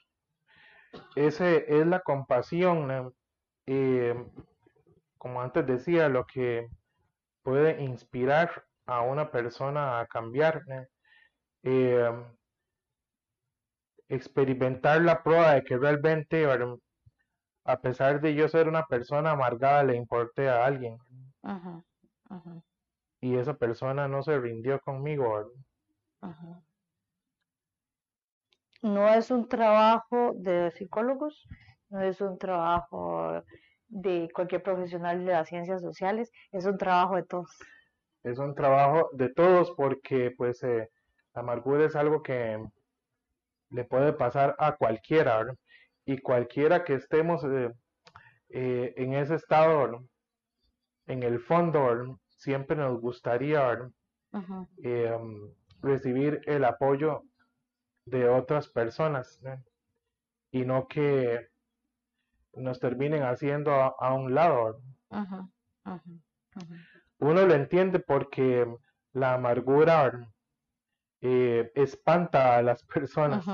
[1.14, 3.14] Ese es la compasión,
[3.66, 4.14] eh,
[5.18, 6.68] como antes decía, lo que
[7.42, 10.62] puede inspirar a una persona a cambiar.
[11.62, 12.10] Eh,
[14.08, 16.46] experimentar la prueba de que realmente,
[17.64, 20.98] a pesar de yo ser una persona amargada, le importe a alguien.
[23.20, 25.50] Y esa persona no se rindió conmigo.
[28.86, 31.48] No es un trabajo de psicólogos,
[31.88, 33.42] no es un trabajo
[33.88, 37.50] de cualquier profesional de las ciencias sociales, es un trabajo de todos.
[38.22, 40.88] Es un trabajo de todos porque pues eh,
[41.34, 42.64] la amargura es algo que
[43.70, 45.44] le puede pasar a cualquiera,
[46.04, 47.72] Y cualquiera que estemos eh,
[48.50, 50.04] eh, en ese estado,
[51.06, 53.80] en el fondo, siempre nos gustaría
[55.82, 57.24] recibir el apoyo
[58.06, 59.40] de otras personas
[60.50, 61.48] y no que
[62.54, 64.80] nos terminen haciendo a, un lado.
[67.18, 68.66] Uno lo entiende porque
[69.12, 70.32] la amargura
[71.20, 73.44] eh, espanta a las personas.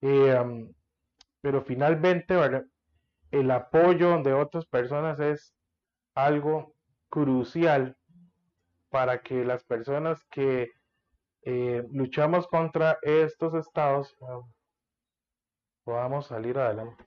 [0.00, 0.72] Eh,
[1.40, 2.34] pero finalmente
[3.30, 5.54] el apoyo de otras personas es
[6.14, 6.74] algo
[7.08, 7.96] crucial
[8.88, 10.72] para que las personas que
[11.48, 14.16] eh, luchamos contra estos estados
[15.84, 17.04] podamos salir adelante.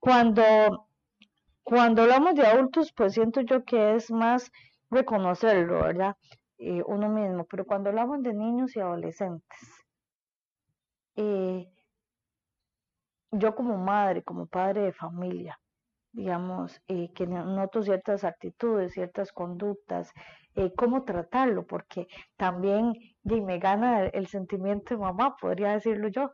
[0.00, 0.88] Cuando,
[1.62, 4.50] cuando hablamos de adultos, pues siento yo que es más
[4.90, 6.16] reconocerlo, ¿verdad?
[6.58, 9.58] Eh, uno mismo, pero cuando hablamos de niños y adolescentes,
[11.14, 11.68] eh,
[13.30, 15.60] yo como madre, como padre de familia,
[16.10, 20.10] digamos, que noto ciertas actitudes, ciertas conductas,
[20.76, 22.94] cómo tratarlo, porque también
[23.24, 26.32] me gana el, sentimiento de mamá, podría decirlo yo.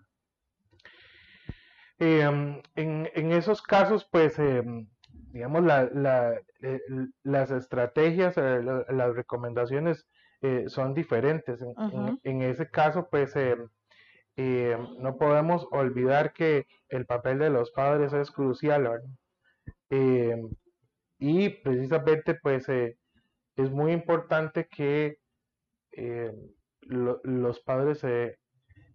[1.99, 4.89] Em, en, en, esos casos, pues, em,
[5.33, 6.81] digamos, la, la, eh,
[7.23, 10.07] las estrategias, eh, las recomendaciones
[10.41, 11.61] eh, son diferentes.
[11.63, 13.69] En, en, ese caso, pues, em,
[14.99, 19.03] no podemos olvidar que el papel de los padres es crucial.
[21.19, 22.67] y precisamente, pues,
[23.57, 25.19] es muy importante que
[26.83, 28.03] los padres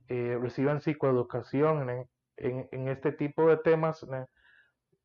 [0.07, 4.05] reciban psicoeducación en, este tipo de temas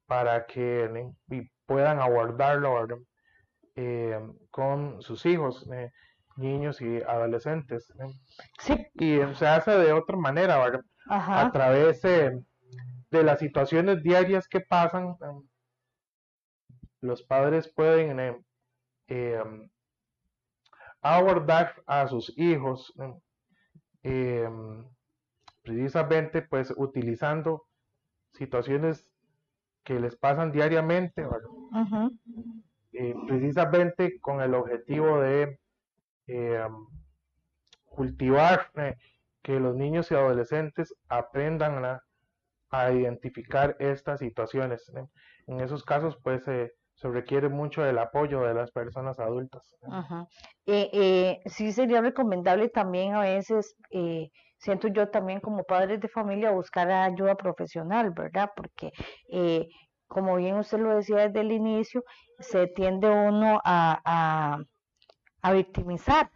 [0.06, 1.10] para que
[1.66, 2.86] puedan abordarlo
[3.76, 5.68] eh, con sus hijos,
[6.36, 7.92] niños y adolescentes.
[8.94, 10.62] Y se hace de otra manera,
[11.08, 12.42] a través de
[13.22, 15.16] las situaciones diarias que pasan.
[17.00, 18.42] los padres pueden
[19.12, 19.42] eh,
[21.00, 22.94] abordar a sus hijos
[25.62, 27.66] precisamente pues utilizando
[28.32, 29.06] situaciones
[29.84, 31.26] que les pasan diariamente,
[32.92, 35.58] eh, precisamente con el objetivo de
[36.26, 36.66] eh,
[37.84, 38.96] cultivar eh,
[39.42, 42.02] que los niños y adolescentes aprendan a,
[42.90, 44.90] identificar estas situaciones.
[45.46, 46.72] En esos casos, pues, se
[47.10, 49.76] requiere mucho del apoyo de las personas adultas.
[50.66, 56.08] Eh, eh, sí sería recomendable también a veces, eh, siento yo también como padres de
[56.08, 58.50] familia, buscar ayuda profesional, ¿verdad?
[58.54, 58.92] Porque,
[60.06, 62.04] como bien usted lo decía desde el inicio,
[62.38, 64.58] se tiende uno a,
[65.42, 66.30] a victimizar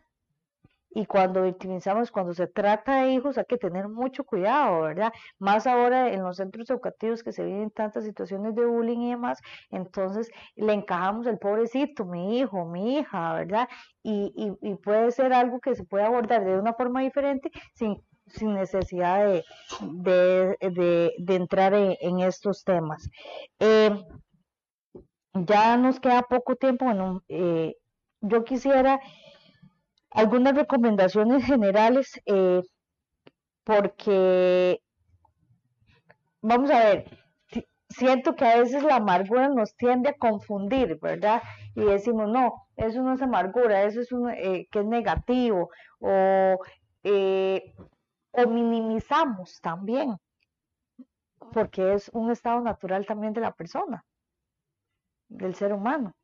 [0.97, 5.13] y cuando victimizamos, cuando se trata de hijos, hay que tener mucho cuidado, ¿verdad?
[5.39, 9.39] Más ahora en los centros educativos que se viven tantas situaciones de bullying y demás,
[9.71, 13.69] entonces le encajamos el pobrecito, mi hijo, mi hija, ¿verdad?
[14.03, 14.33] Y,
[14.63, 19.27] y, puede ser algo que se puede abordar de una forma diferente sin, sin necesidad
[19.27, 19.45] de,
[19.83, 23.11] de, de, entrar en, estos temas.
[23.59, 24.03] Eh,
[25.35, 27.77] ya nos queda poco tiempo, bueno, eh,
[28.23, 28.99] yo quisiera
[30.11, 32.63] algunas recomendaciones generales, eh,
[33.65, 34.81] porque,
[36.41, 37.19] vamos a ver,
[37.89, 41.43] siento que a veces la amargura nos tiende a confundir, ¿verdad?
[41.75, 46.59] Y decimos, no, eso no es amargura, eso es un, eh, que es negativo, o,
[47.03, 47.75] eh,
[48.33, 50.17] o minimizamos también,
[51.53, 54.05] porque es un estado natural también de la persona,
[55.29, 56.15] del ser humano.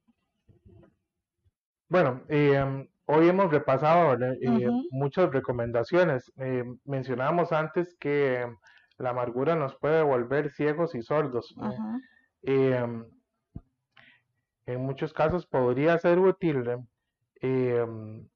[1.88, 6.32] Bueno, eh, Hoy hemos repasado eh, muchas recomendaciones.
[6.38, 8.50] Eh, mencionábamos antes que
[8.96, 11.54] la amargura nos puede volver ciegos y sordos.
[12.42, 13.04] Em,
[14.64, 16.64] en muchos casos podría ser útil
[17.42, 18.26] em,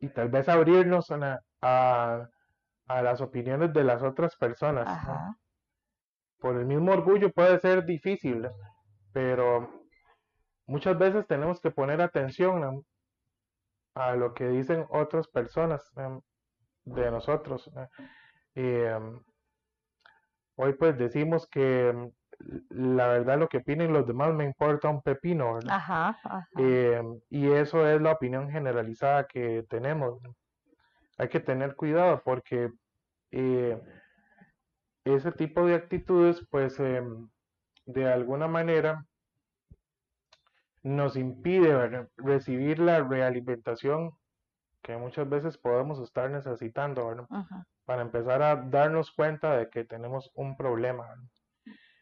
[0.00, 1.12] y tal vez abrirnos
[1.62, 2.28] a,
[2.88, 5.06] las opiniones de las otras personas.
[6.40, 8.48] Por el mismo orgullo puede ser difícil,
[9.12, 9.79] pero
[10.70, 12.84] muchas veces tenemos que poner atención
[13.94, 15.92] a lo que dicen otras personas
[16.84, 17.68] de nosotros.
[18.54, 19.20] Em,
[20.56, 22.12] hoy pues decimos que em,
[22.70, 25.58] la verdad lo que opinen los demás me importa un pepino.
[26.56, 30.22] Em, y eso es la opinión generalizada que tenemos.
[31.18, 32.70] Hay que tener cuidado porque
[33.32, 33.80] eh,
[35.04, 36.78] ese tipo de actitudes pues
[37.86, 39.04] de alguna manera
[40.82, 44.12] nos impide recibir la realimentación
[44.82, 47.26] que muchas veces podemos estar necesitando
[47.84, 51.06] para empezar a darnos cuenta de que tenemos un problema.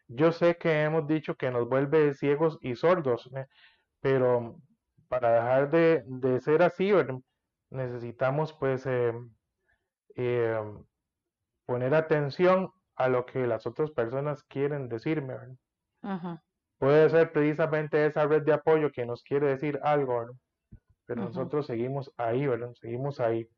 [0.06, 3.28] Yo sé que hemos dicho que nos vuelve ciegos y sordos,
[4.00, 4.56] pero
[5.08, 6.92] para dejar de, ser así,
[7.70, 9.12] necesitamos pues eh,
[10.14, 10.62] eh,
[11.66, 15.34] poner atención a lo que las otras personas quieren decirme.
[16.78, 20.26] Puede ser precisamente esa red de apoyo que nos quiere decir algo,
[21.06, 22.72] Pero nosotros seguimos ahí, ¿verdad?
[22.74, 23.48] Seguimos ahí.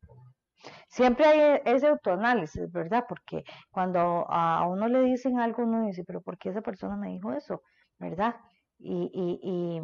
[0.87, 3.05] Siempre hay ese autoanálisis, ¿verdad?
[3.07, 7.09] Porque cuando a uno le dicen algo, uno dice, pero ¿por qué esa persona me
[7.09, 7.61] dijo eso?
[7.99, 8.35] ¿Verdad?
[8.79, 9.81] Y, y, y,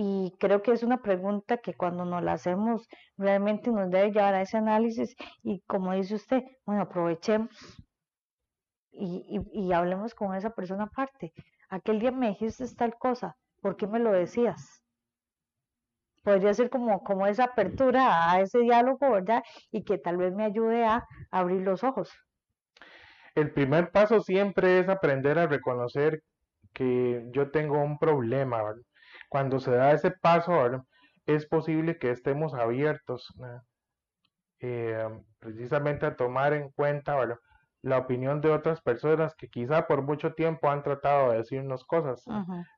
[0.00, 4.34] y creo que es una pregunta que cuando nos la hacemos realmente nos debe llevar
[4.34, 7.50] a ese análisis y como dice usted, bueno, aprovechemos
[8.92, 11.32] y, y, hablemos con esa persona aparte
[11.68, 14.82] aquel día me dijiste tal cosa, ¿por qué me lo decías?
[16.22, 19.42] Podría ser como, como esa apertura a ese diálogo, ¿verdad?
[19.70, 22.10] Y que tal vez me ayude a abrir los ojos.
[23.34, 26.22] El primer paso siempre es aprender a reconocer
[26.72, 28.62] que yo tengo un problema.
[28.62, 28.82] ¿verdad?
[29.28, 30.82] Cuando se da ese paso, ¿verdad?
[31.28, 33.32] es posible que estemos abiertos
[34.60, 35.08] eh,
[35.38, 37.36] precisamente a tomar en cuenta ¿verdad?
[37.82, 42.24] La opinión de otras personas que quizá por mucho tiempo han tratado de decirnos cosas,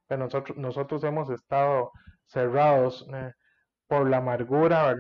[0.07, 1.91] pero nosotros, nosotros hemos estado
[2.27, 3.33] cerrados eh,
[3.87, 4.97] por la amargura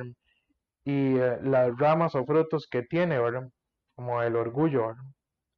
[0.84, 3.18] y eh, las ramas o frutos que tiene,
[3.94, 4.94] como el orgullo,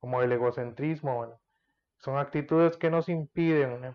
[0.00, 1.38] como el egocentrismo.
[1.98, 3.94] Son actitudes que nos impiden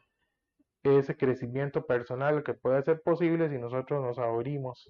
[0.83, 4.89] ese crecimiento personal que puede ser posible si nosotros nos abrimos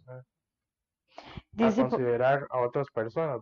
[1.59, 3.41] a considerar a otras personas.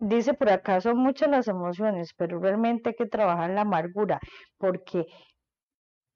[0.00, 4.18] Dice por acá son muchas las emociones, pero realmente hay que trabajar la amargura
[4.56, 5.04] porque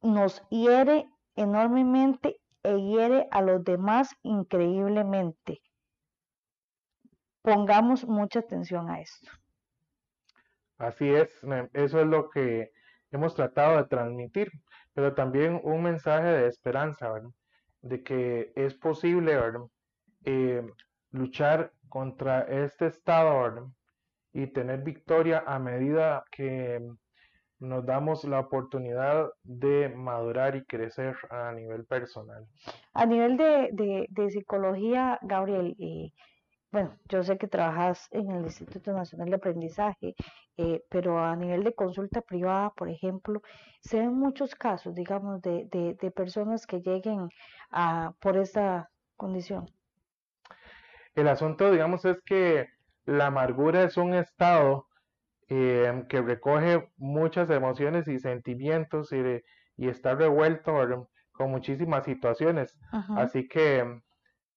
[0.00, 1.06] nos hiere
[1.36, 5.60] enormemente e hiere a los demás increíblemente.
[7.42, 9.30] Pongamos mucha atención a esto.
[10.78, 11.28] Así es,
[11.74, 12.70] eso es lo que
[13.10, 14.50] hemos tratado de transmitir,
[14.94, 17.12] pero también un mensaje de esperanza,
[17.82, 19.38] de que es posible
[20.24, 20.66] eh,
[21.10, 23.72] luchar contra este estado
[24.32, 26.80] y tener victoria a medida que
[27.60, 32.48] nos damos la oportunidad de madurar y crecer a nivel personal.
[32.94, 36.10] A nivel de, de, psicología, Gabriel, eh,
[36.72, 40.16] bueno, yo sé que trabajas en el Instituto Nacional de Aprendizaje,
[40.56, 43.40] eh, pero a nivel de consulta privada, por ejemplo,
[43.82, 47.28] se ven muchos casos, digamos, de, de, personas que lleguen
[47.70, 49.70] a, por esta condición.
[51.14, 52.68] El asunto, digamos, es que
[53.04, 54.88] la amargura es un estado
[55.48, 59.42] eh, que recoge muchas emociones y sentimientos y,
[59.76, 62.78] y está revuelto con muchísimas situaciones.
[63.16, 64.00] Así que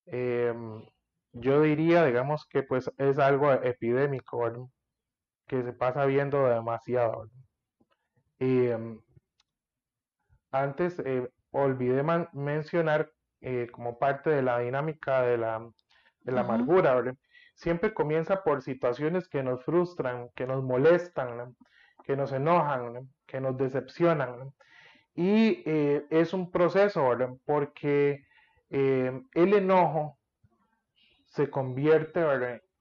[0.06, 0.86] em,
[1.34, 4.72] yo diría, digamos, que pues es algo epidémico,
[5.48, 7.30] que se pasa viendo demasiado.
[8.40, 9.02] Y em,
[10.52, 12.04] antes eh, olvidé
[12.34, 15.70] mencionar eh, como parte de la dinámica de la,
[16.28, 17.02] de la amargura,
[17.56, 21.56] siempre comienza por situaciones que nos frustran, que nos molestan,
[22.04, 24.54] que nos enojan, que nos decepcionan.
[25.16, 27.10] Y eh, es un proceso,
[27.46, 28.26] porque
[28.70, 30.18] eh, el enojo
[31.26, 32.22] se convierte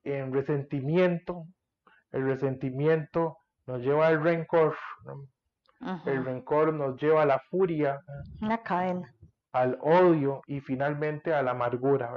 [0.03, 1.45] en resentimiento,
[2.11, 4.77] el resentimiento nos lleva al rencor,
[6.05, 8.01] el rencor nos lleva a la furia,
[8.41, 9.15] la cadena.
[9.53, 12.11] al odio y finalmente a la amargura.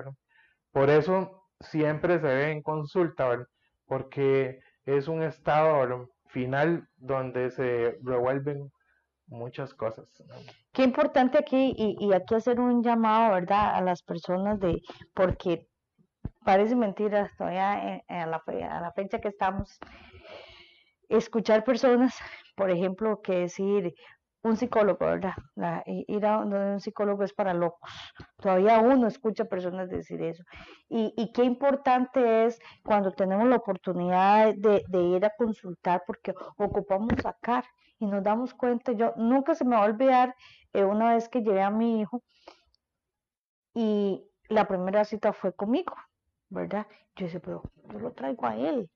[0.72, 3.46] Por eso siempre se ve en consulta,
[3.86, 8.72] porque es un estado final donde se revuelven
[9.28, 10.06] muchas cosas.
[10.72, 13.76] Qué importante aquí y, aquí hacer un llamado, ¿verdad?
[13.76, 14.82] A las personas de,
[15.14, 15.68] porque
[16.44, 19.80] parece mentira todavía a, a la fecha que estamos,
[21.10, 22.18] escuchar personas,
[22.56, 23.94] por ejemplo, que decir,
[24.42, 25.34] un psicólogo, ¿verdad?
[25.86, 27.92] ir a un psicólogo es para locos.
[28.38, 30.44] Todavía uno escucha personas decir eso.
[30.88, 37.66] Y, qué importante es cuando tenemos la oportunidad de, ir a consultar porque ocupamos sacar
[38.00, 38.94] y nos damos cuenta.
[38.94, 40.36] Yo nunca se me va a olvidar
[40.74, 42.24] eh, una vez que llevé a mi hijo
[43.74, 45.96] y la primera cita fue conmigo,
[46.50, 46.88] ¿verdad?
[47.16, 48.90] Yo dije, pero yo lo traigo a él.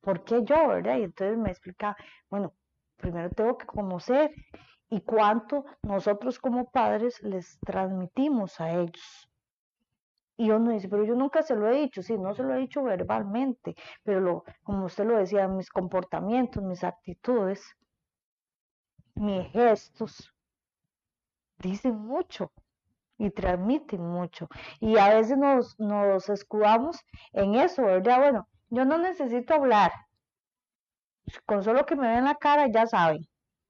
[0.00, 0.98] ¿Por qué yo, verdad?
[0.98, 1.96] Y entonces me explica,
[2.30, 2.54] bueno,
[2.96, 4.32] primero tengo que conocer
[4.88, 9.28] y cuánto nosotros como padres les transmitimos a ellos.
[10.38, 12.58] Y uno dice, pero yo nunca se lo he dicho, sí, no se lo he
[12.58, 17.64] dicho verbalmente, pero lo, como usted lo decía, mis comportamientos, mis actitudes,
[19.14, 20.30] mis gestos,
[21.58, 22.52] dicen mucho
[23.16, 24.48] y transmiten mucho.
[24.78, 27.00] Y a veces nos, nos escudamos
[27.32, 28.18] en eso, ¿verdad?
[28.18, 29.92] Bueno, yo no necesito hablar,
[31.44, 33.26] con solo que me ven la cara ya saben,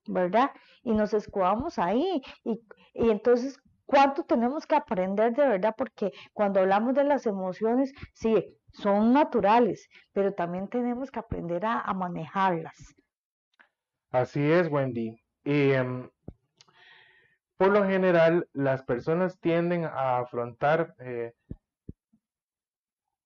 [0.06, 0.50] ¿verdad?
[0.82, 2.22] Y nos escudamos ahí.
[2.44, 2.60] Y,
[2.94, 5.74] y entonces, ¿cuánto tenemos que aprender de verdad?
[5.76, 11.92] Porque cuando hablamos de las emociones, sí, son naturales, pero también tenemos que aprender a,
[11.94, 12.94] manejarlas.
[14.10, 15.18] Así es, Wendy.
[15.44, 16.10] Y em,
[17.56, 21.32] por lo general, las personas tienden a afrontar eh,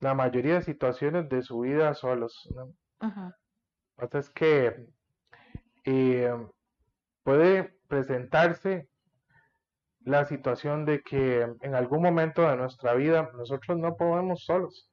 [0.01, 2.49] la mayoría de situaciones de su vida solos.
[2.55, 2.73] ¿no?
[4.01, 4.87] Pasa es que
[5.85, 6.33] eh,
[7.23, 8.89] puede presentarse
[10.01, 14.91] la situación de que en algún momento de nuestra vida nosotros no podemos solos.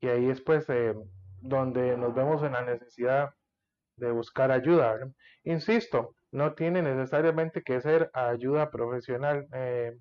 [0.00, 0.94] Y ahí es pues eh,
[1.40, 3.30] donde nos vemos en la necesidad
[3.96, 4.98] de buscar ayuda.
[5.44, 9.98] Insisto, no tiene necesariamente que ser ayuda profesional, eh,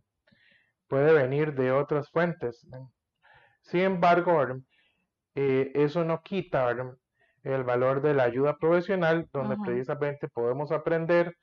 [0.87, 2.65] puede venir de otras fuentes.
[3.61, 4.41] Sin embargo,
[5.35, 6.67] eso no quita
[7.43, 11.35] el valor de la ayuda profesional, donde precisamente podemos aprender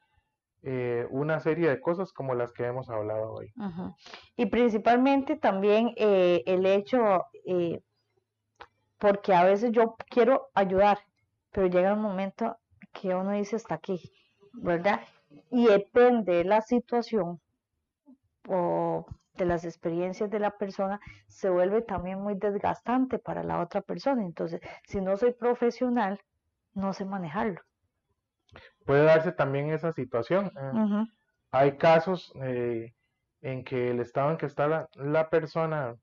[0.62, 3.52] eh, una serie de cosas como las que hemos hablado hoy.
[4.36, 7.80] Y principalmente también eh, el hecho, eh,
[8.98, 10.98] porque a veces yo quiero ayudar,
[11.52, 12.56] pero llega un momento
[12.92, 14.00] que uno dice hasta aquí,
[14.54, 15.00] ¿verdad?
[15.50, 17.40] Y depende de la situación
[18.48, 19.06] o
[19.36, 24.22] de las experiencias de la persona se vuelve también muy desgastante para la otra persona.
[24.24, 26.20] Entonces, si no soy profesional,
[26.74, 27.60] no sé manejarlo.
[28.84, 30.46] Puede darse también esa situación.
[30.46, 31.06] ¿eh?
[31.50, 32.94] Hay casos eh,
[33.42, 35.96] en que el estado en que está la, persona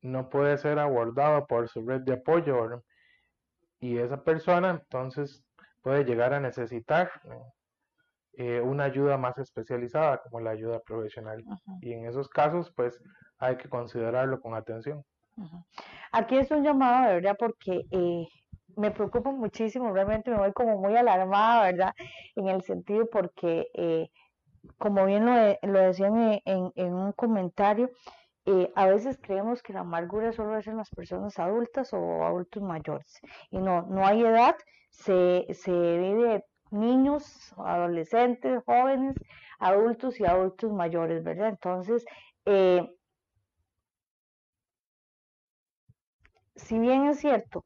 [0.00, 2.82] no puede ser abordado por su red de apoyo
[3.80, 5.44] y esa persona entonces
[5.82, 7.10] puede llegar a necesitar
[8.34, 11.42] eh, una ayuda más especializada como la ayuda profesional.
[11.80, 13.00] Y en esos casos, pues
[13.38, 15.04] hay que considerarlo con atención.
[16.12, 18.26] Aquí es un llamado, de verdad, porque eh,
[18.76, 21.92] me preocupa muchísimo, realmente me voy como muy alarmada, ¿verdad?
[22.36, 24.08] En el sentido porque, eh,
[24.78, 27.90] como bien lo, lo decían en, en, un comentario,
[28.76, 33.20] a veces creemos que la amargura solo es en las personas adultas o adultos mayores.
[33.50, 34.56] Y no, no hay edad,
[34.90, 39.16] se, se vive niños, adolescentes, jóvenes,
[39.58, 41.48] adultos y adultos mayores, ¿verdad?
[41.50, 42.04] Entonces,
[42.44, 42.88] eh,
[46.56, 47.64] si bien es cierto,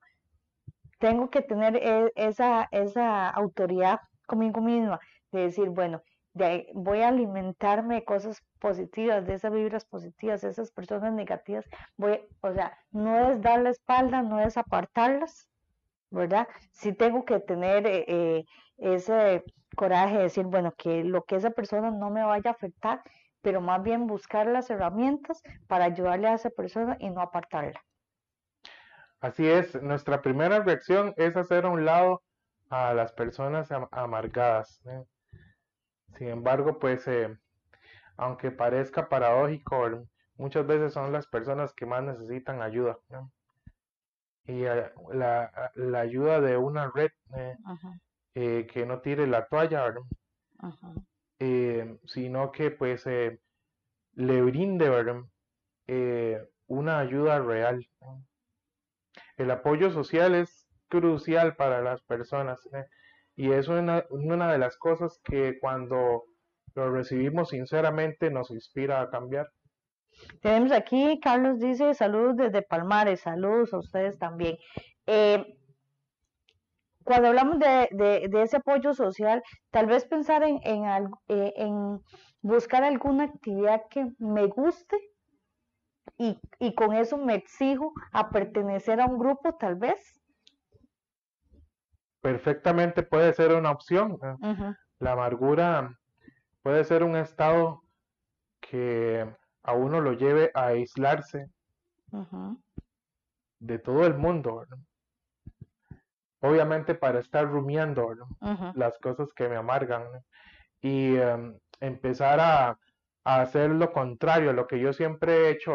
[0.98, 5.00] tengo que tener e, esa, esa autoridad conmigo misma
[5.32, 6.02] de decir, bueno,
[6.34, 11.66] de voy a alimentarme de cosas positivas, de esas vibras positivas, de esas personas negativas,
[11.96, 15.48] voy, o sea, no es dar la espalda, no es apartarlas,
[16.10, 16.48] ¿verdad?
[16.70, 18.44] Sí tengo que tener eh, eh,
[18.82, 19.44] ese
[19.76, 23.02] coraje de decir, bueno, que lo que esa persona no me vaya a afectar,
[23.40, 27.80] pero más bien buscar las herramientas para ayudarle a esa persona y no apartarla.
[29.20, 32.22] Así es, nuestra primera reacción es hacer a un lado
[32.70, 34.80] a las personas amargadas.
[34.86, 35.04] ¿eh?
[36.18, 37.36] Sin embargo, pues, eh,
[38.16, 42.98] aunque parezca paradójico, muchas veces son las personas que más necesitan ayuda.
[44.44, 47.12] Y eh, la, la, ayuda de una red
[48.34, 49.94] que no tire la toalla,
[52.06, 54.90] sino que pues le brinde
[56.66, 57.86] una ayuda real.
[59.36, 62.84] El apoyo social es crucial para las personas ¿eh?
[63.34, 66.24] y es una, una de las cosas que cuando
[66.74, 69.48] lo recibimos sinceramente nos inspira a cambiar.
[70.42, 74.58] Tenemos aquí, Carlos dice, saludos desde Palmares, saludos a ustedes también.
[75.06, 75.58] Eh,
[77.04, 77.88] cuando hablamos de,
[78.30, 82.00] de, ese apoyo social, tal vez pensar en, en, eh, en
[82.40, 84.96] buscar alguna actividad que me guste
[86.18, 90.20] y, y con eso me exijo a pertenecer a un grupo tal vez.
[92.20, 94.18] Perfectamente puede ser una opción.
[95.00, 95.98] La amargura
[96.62, 97.82] puede ser un estado
[98.60, 99.28] que
[99.64, 101.48] a uno lo lleve a aislarse
[103.58, 104.64] de todo el mundo.
[106.42, 108.14] Obviamente para estar rumiando
[108.74, 110.04] las cosas que me amargan
[110.80, 112.78] y em, empezar a
[113.24, 115.72] hacer lo contrario a lo que yo siempre he hecho,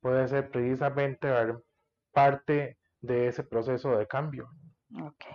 [0.00, 1.28] puede ser precisamente
[2.12, 4.48] parte de ese proceso de cambio.
[4.92, 5.34] Okay.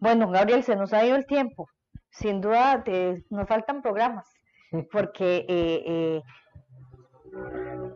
[0.00, 1.68] Bueno, Gabriel, se nos ha ido el tiempo.
[2.10, 2.82] Sin duda,
[3.30, 4.28] nos faltan programas,
[4.92, 6.22] porque eh, eh,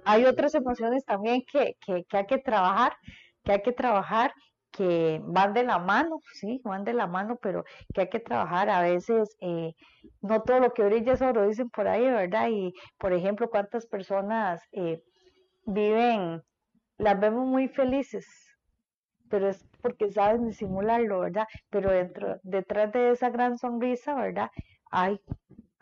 [0.05, 2.97] hay otras emociones también que, que, que hay que trabajar,
[3.43, 4.33] que hay que trabajar
[4.73, 7.65] que van de la mano, sí, van de la mano, pero
[7.95, 9.75] que hay que trabajar a veces, eh,
[10.23, 12.49] no todo lo que brilla es oro, dicen por ahí, ¿verdad?
[12.51, 15.03] Y, por ejemplo, cuántas personas eh,
[15.67, 16.43] viven,
[16.99, 18.27] las vemos muy felices,
[19.29, 21.47] pero es porque saben disimularlo, ¿verdad?
[21.71, 24.51] Pero dentro, detrás de esa gran sonrisa, ¿verdad?
[24.91, 25.21] Hay,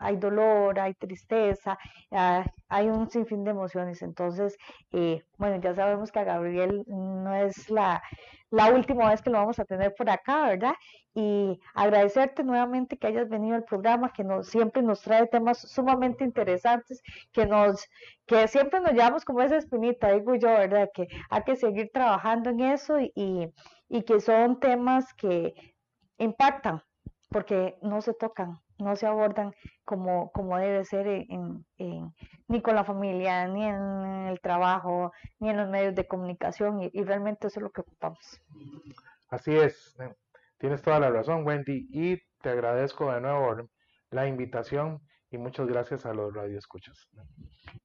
[0.01, 1.77] hay dolor, hay tristeza,
[2.11, 4.01] ah, hay un sinfín de emociones.
[4.01, 4.57] Entonces,
[4.91, 8.01] eh, bueno, ya sabemos que a Gabriel no es la,
[8.49, 10.73] la última vez que lo vamos a tener por acá, ¿verdad?
[11.13, 16.23] Y agradecerte nuevamente que hayas venido al programa, que nos, siempre nos trae temas sumamente
[16.23, 17.87] interesantes, que nos,
[18.25, 20.89] que siempre nos llevamos como esa espinita, digo yo, ¿verdad?
[20.93, 23.53] Que hay que seguir trabajando en eso y,
[23.87, 25.53] y que son temas que
[26.17, 26.81] impactan,
[27.29, 29.53] porque no se tocan, no se abordan
[29.85, 31.65] como, como debe ser en,
[32.47, 37.03] ni con la familia, ni en el trabajo, ni en los medios de comunicación, y,
[37.03, 38.41] realmente eso es lo que ocupamos.
[39.29, 40.13] Así es, eh,
[40.57, 43.69] tienes toda la razón, Wendy, y te agradezco de nuevo
[44.09, 47.07] la invitación y muchas gracias a los radioescuchas.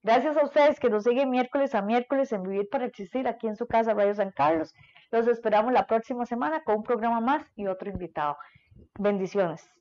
[0.03, 3.55] Gracias a ustedes que nos siguen miércoles a miércoles en Vivir para Existir aquí en
[3.55, 4.73] su casa Radio San Carlos.
[5.11, 8.37] Los esperamos la próxima semana con un programa más y otro invitado.
[8.99, 9.76] Bendiciones.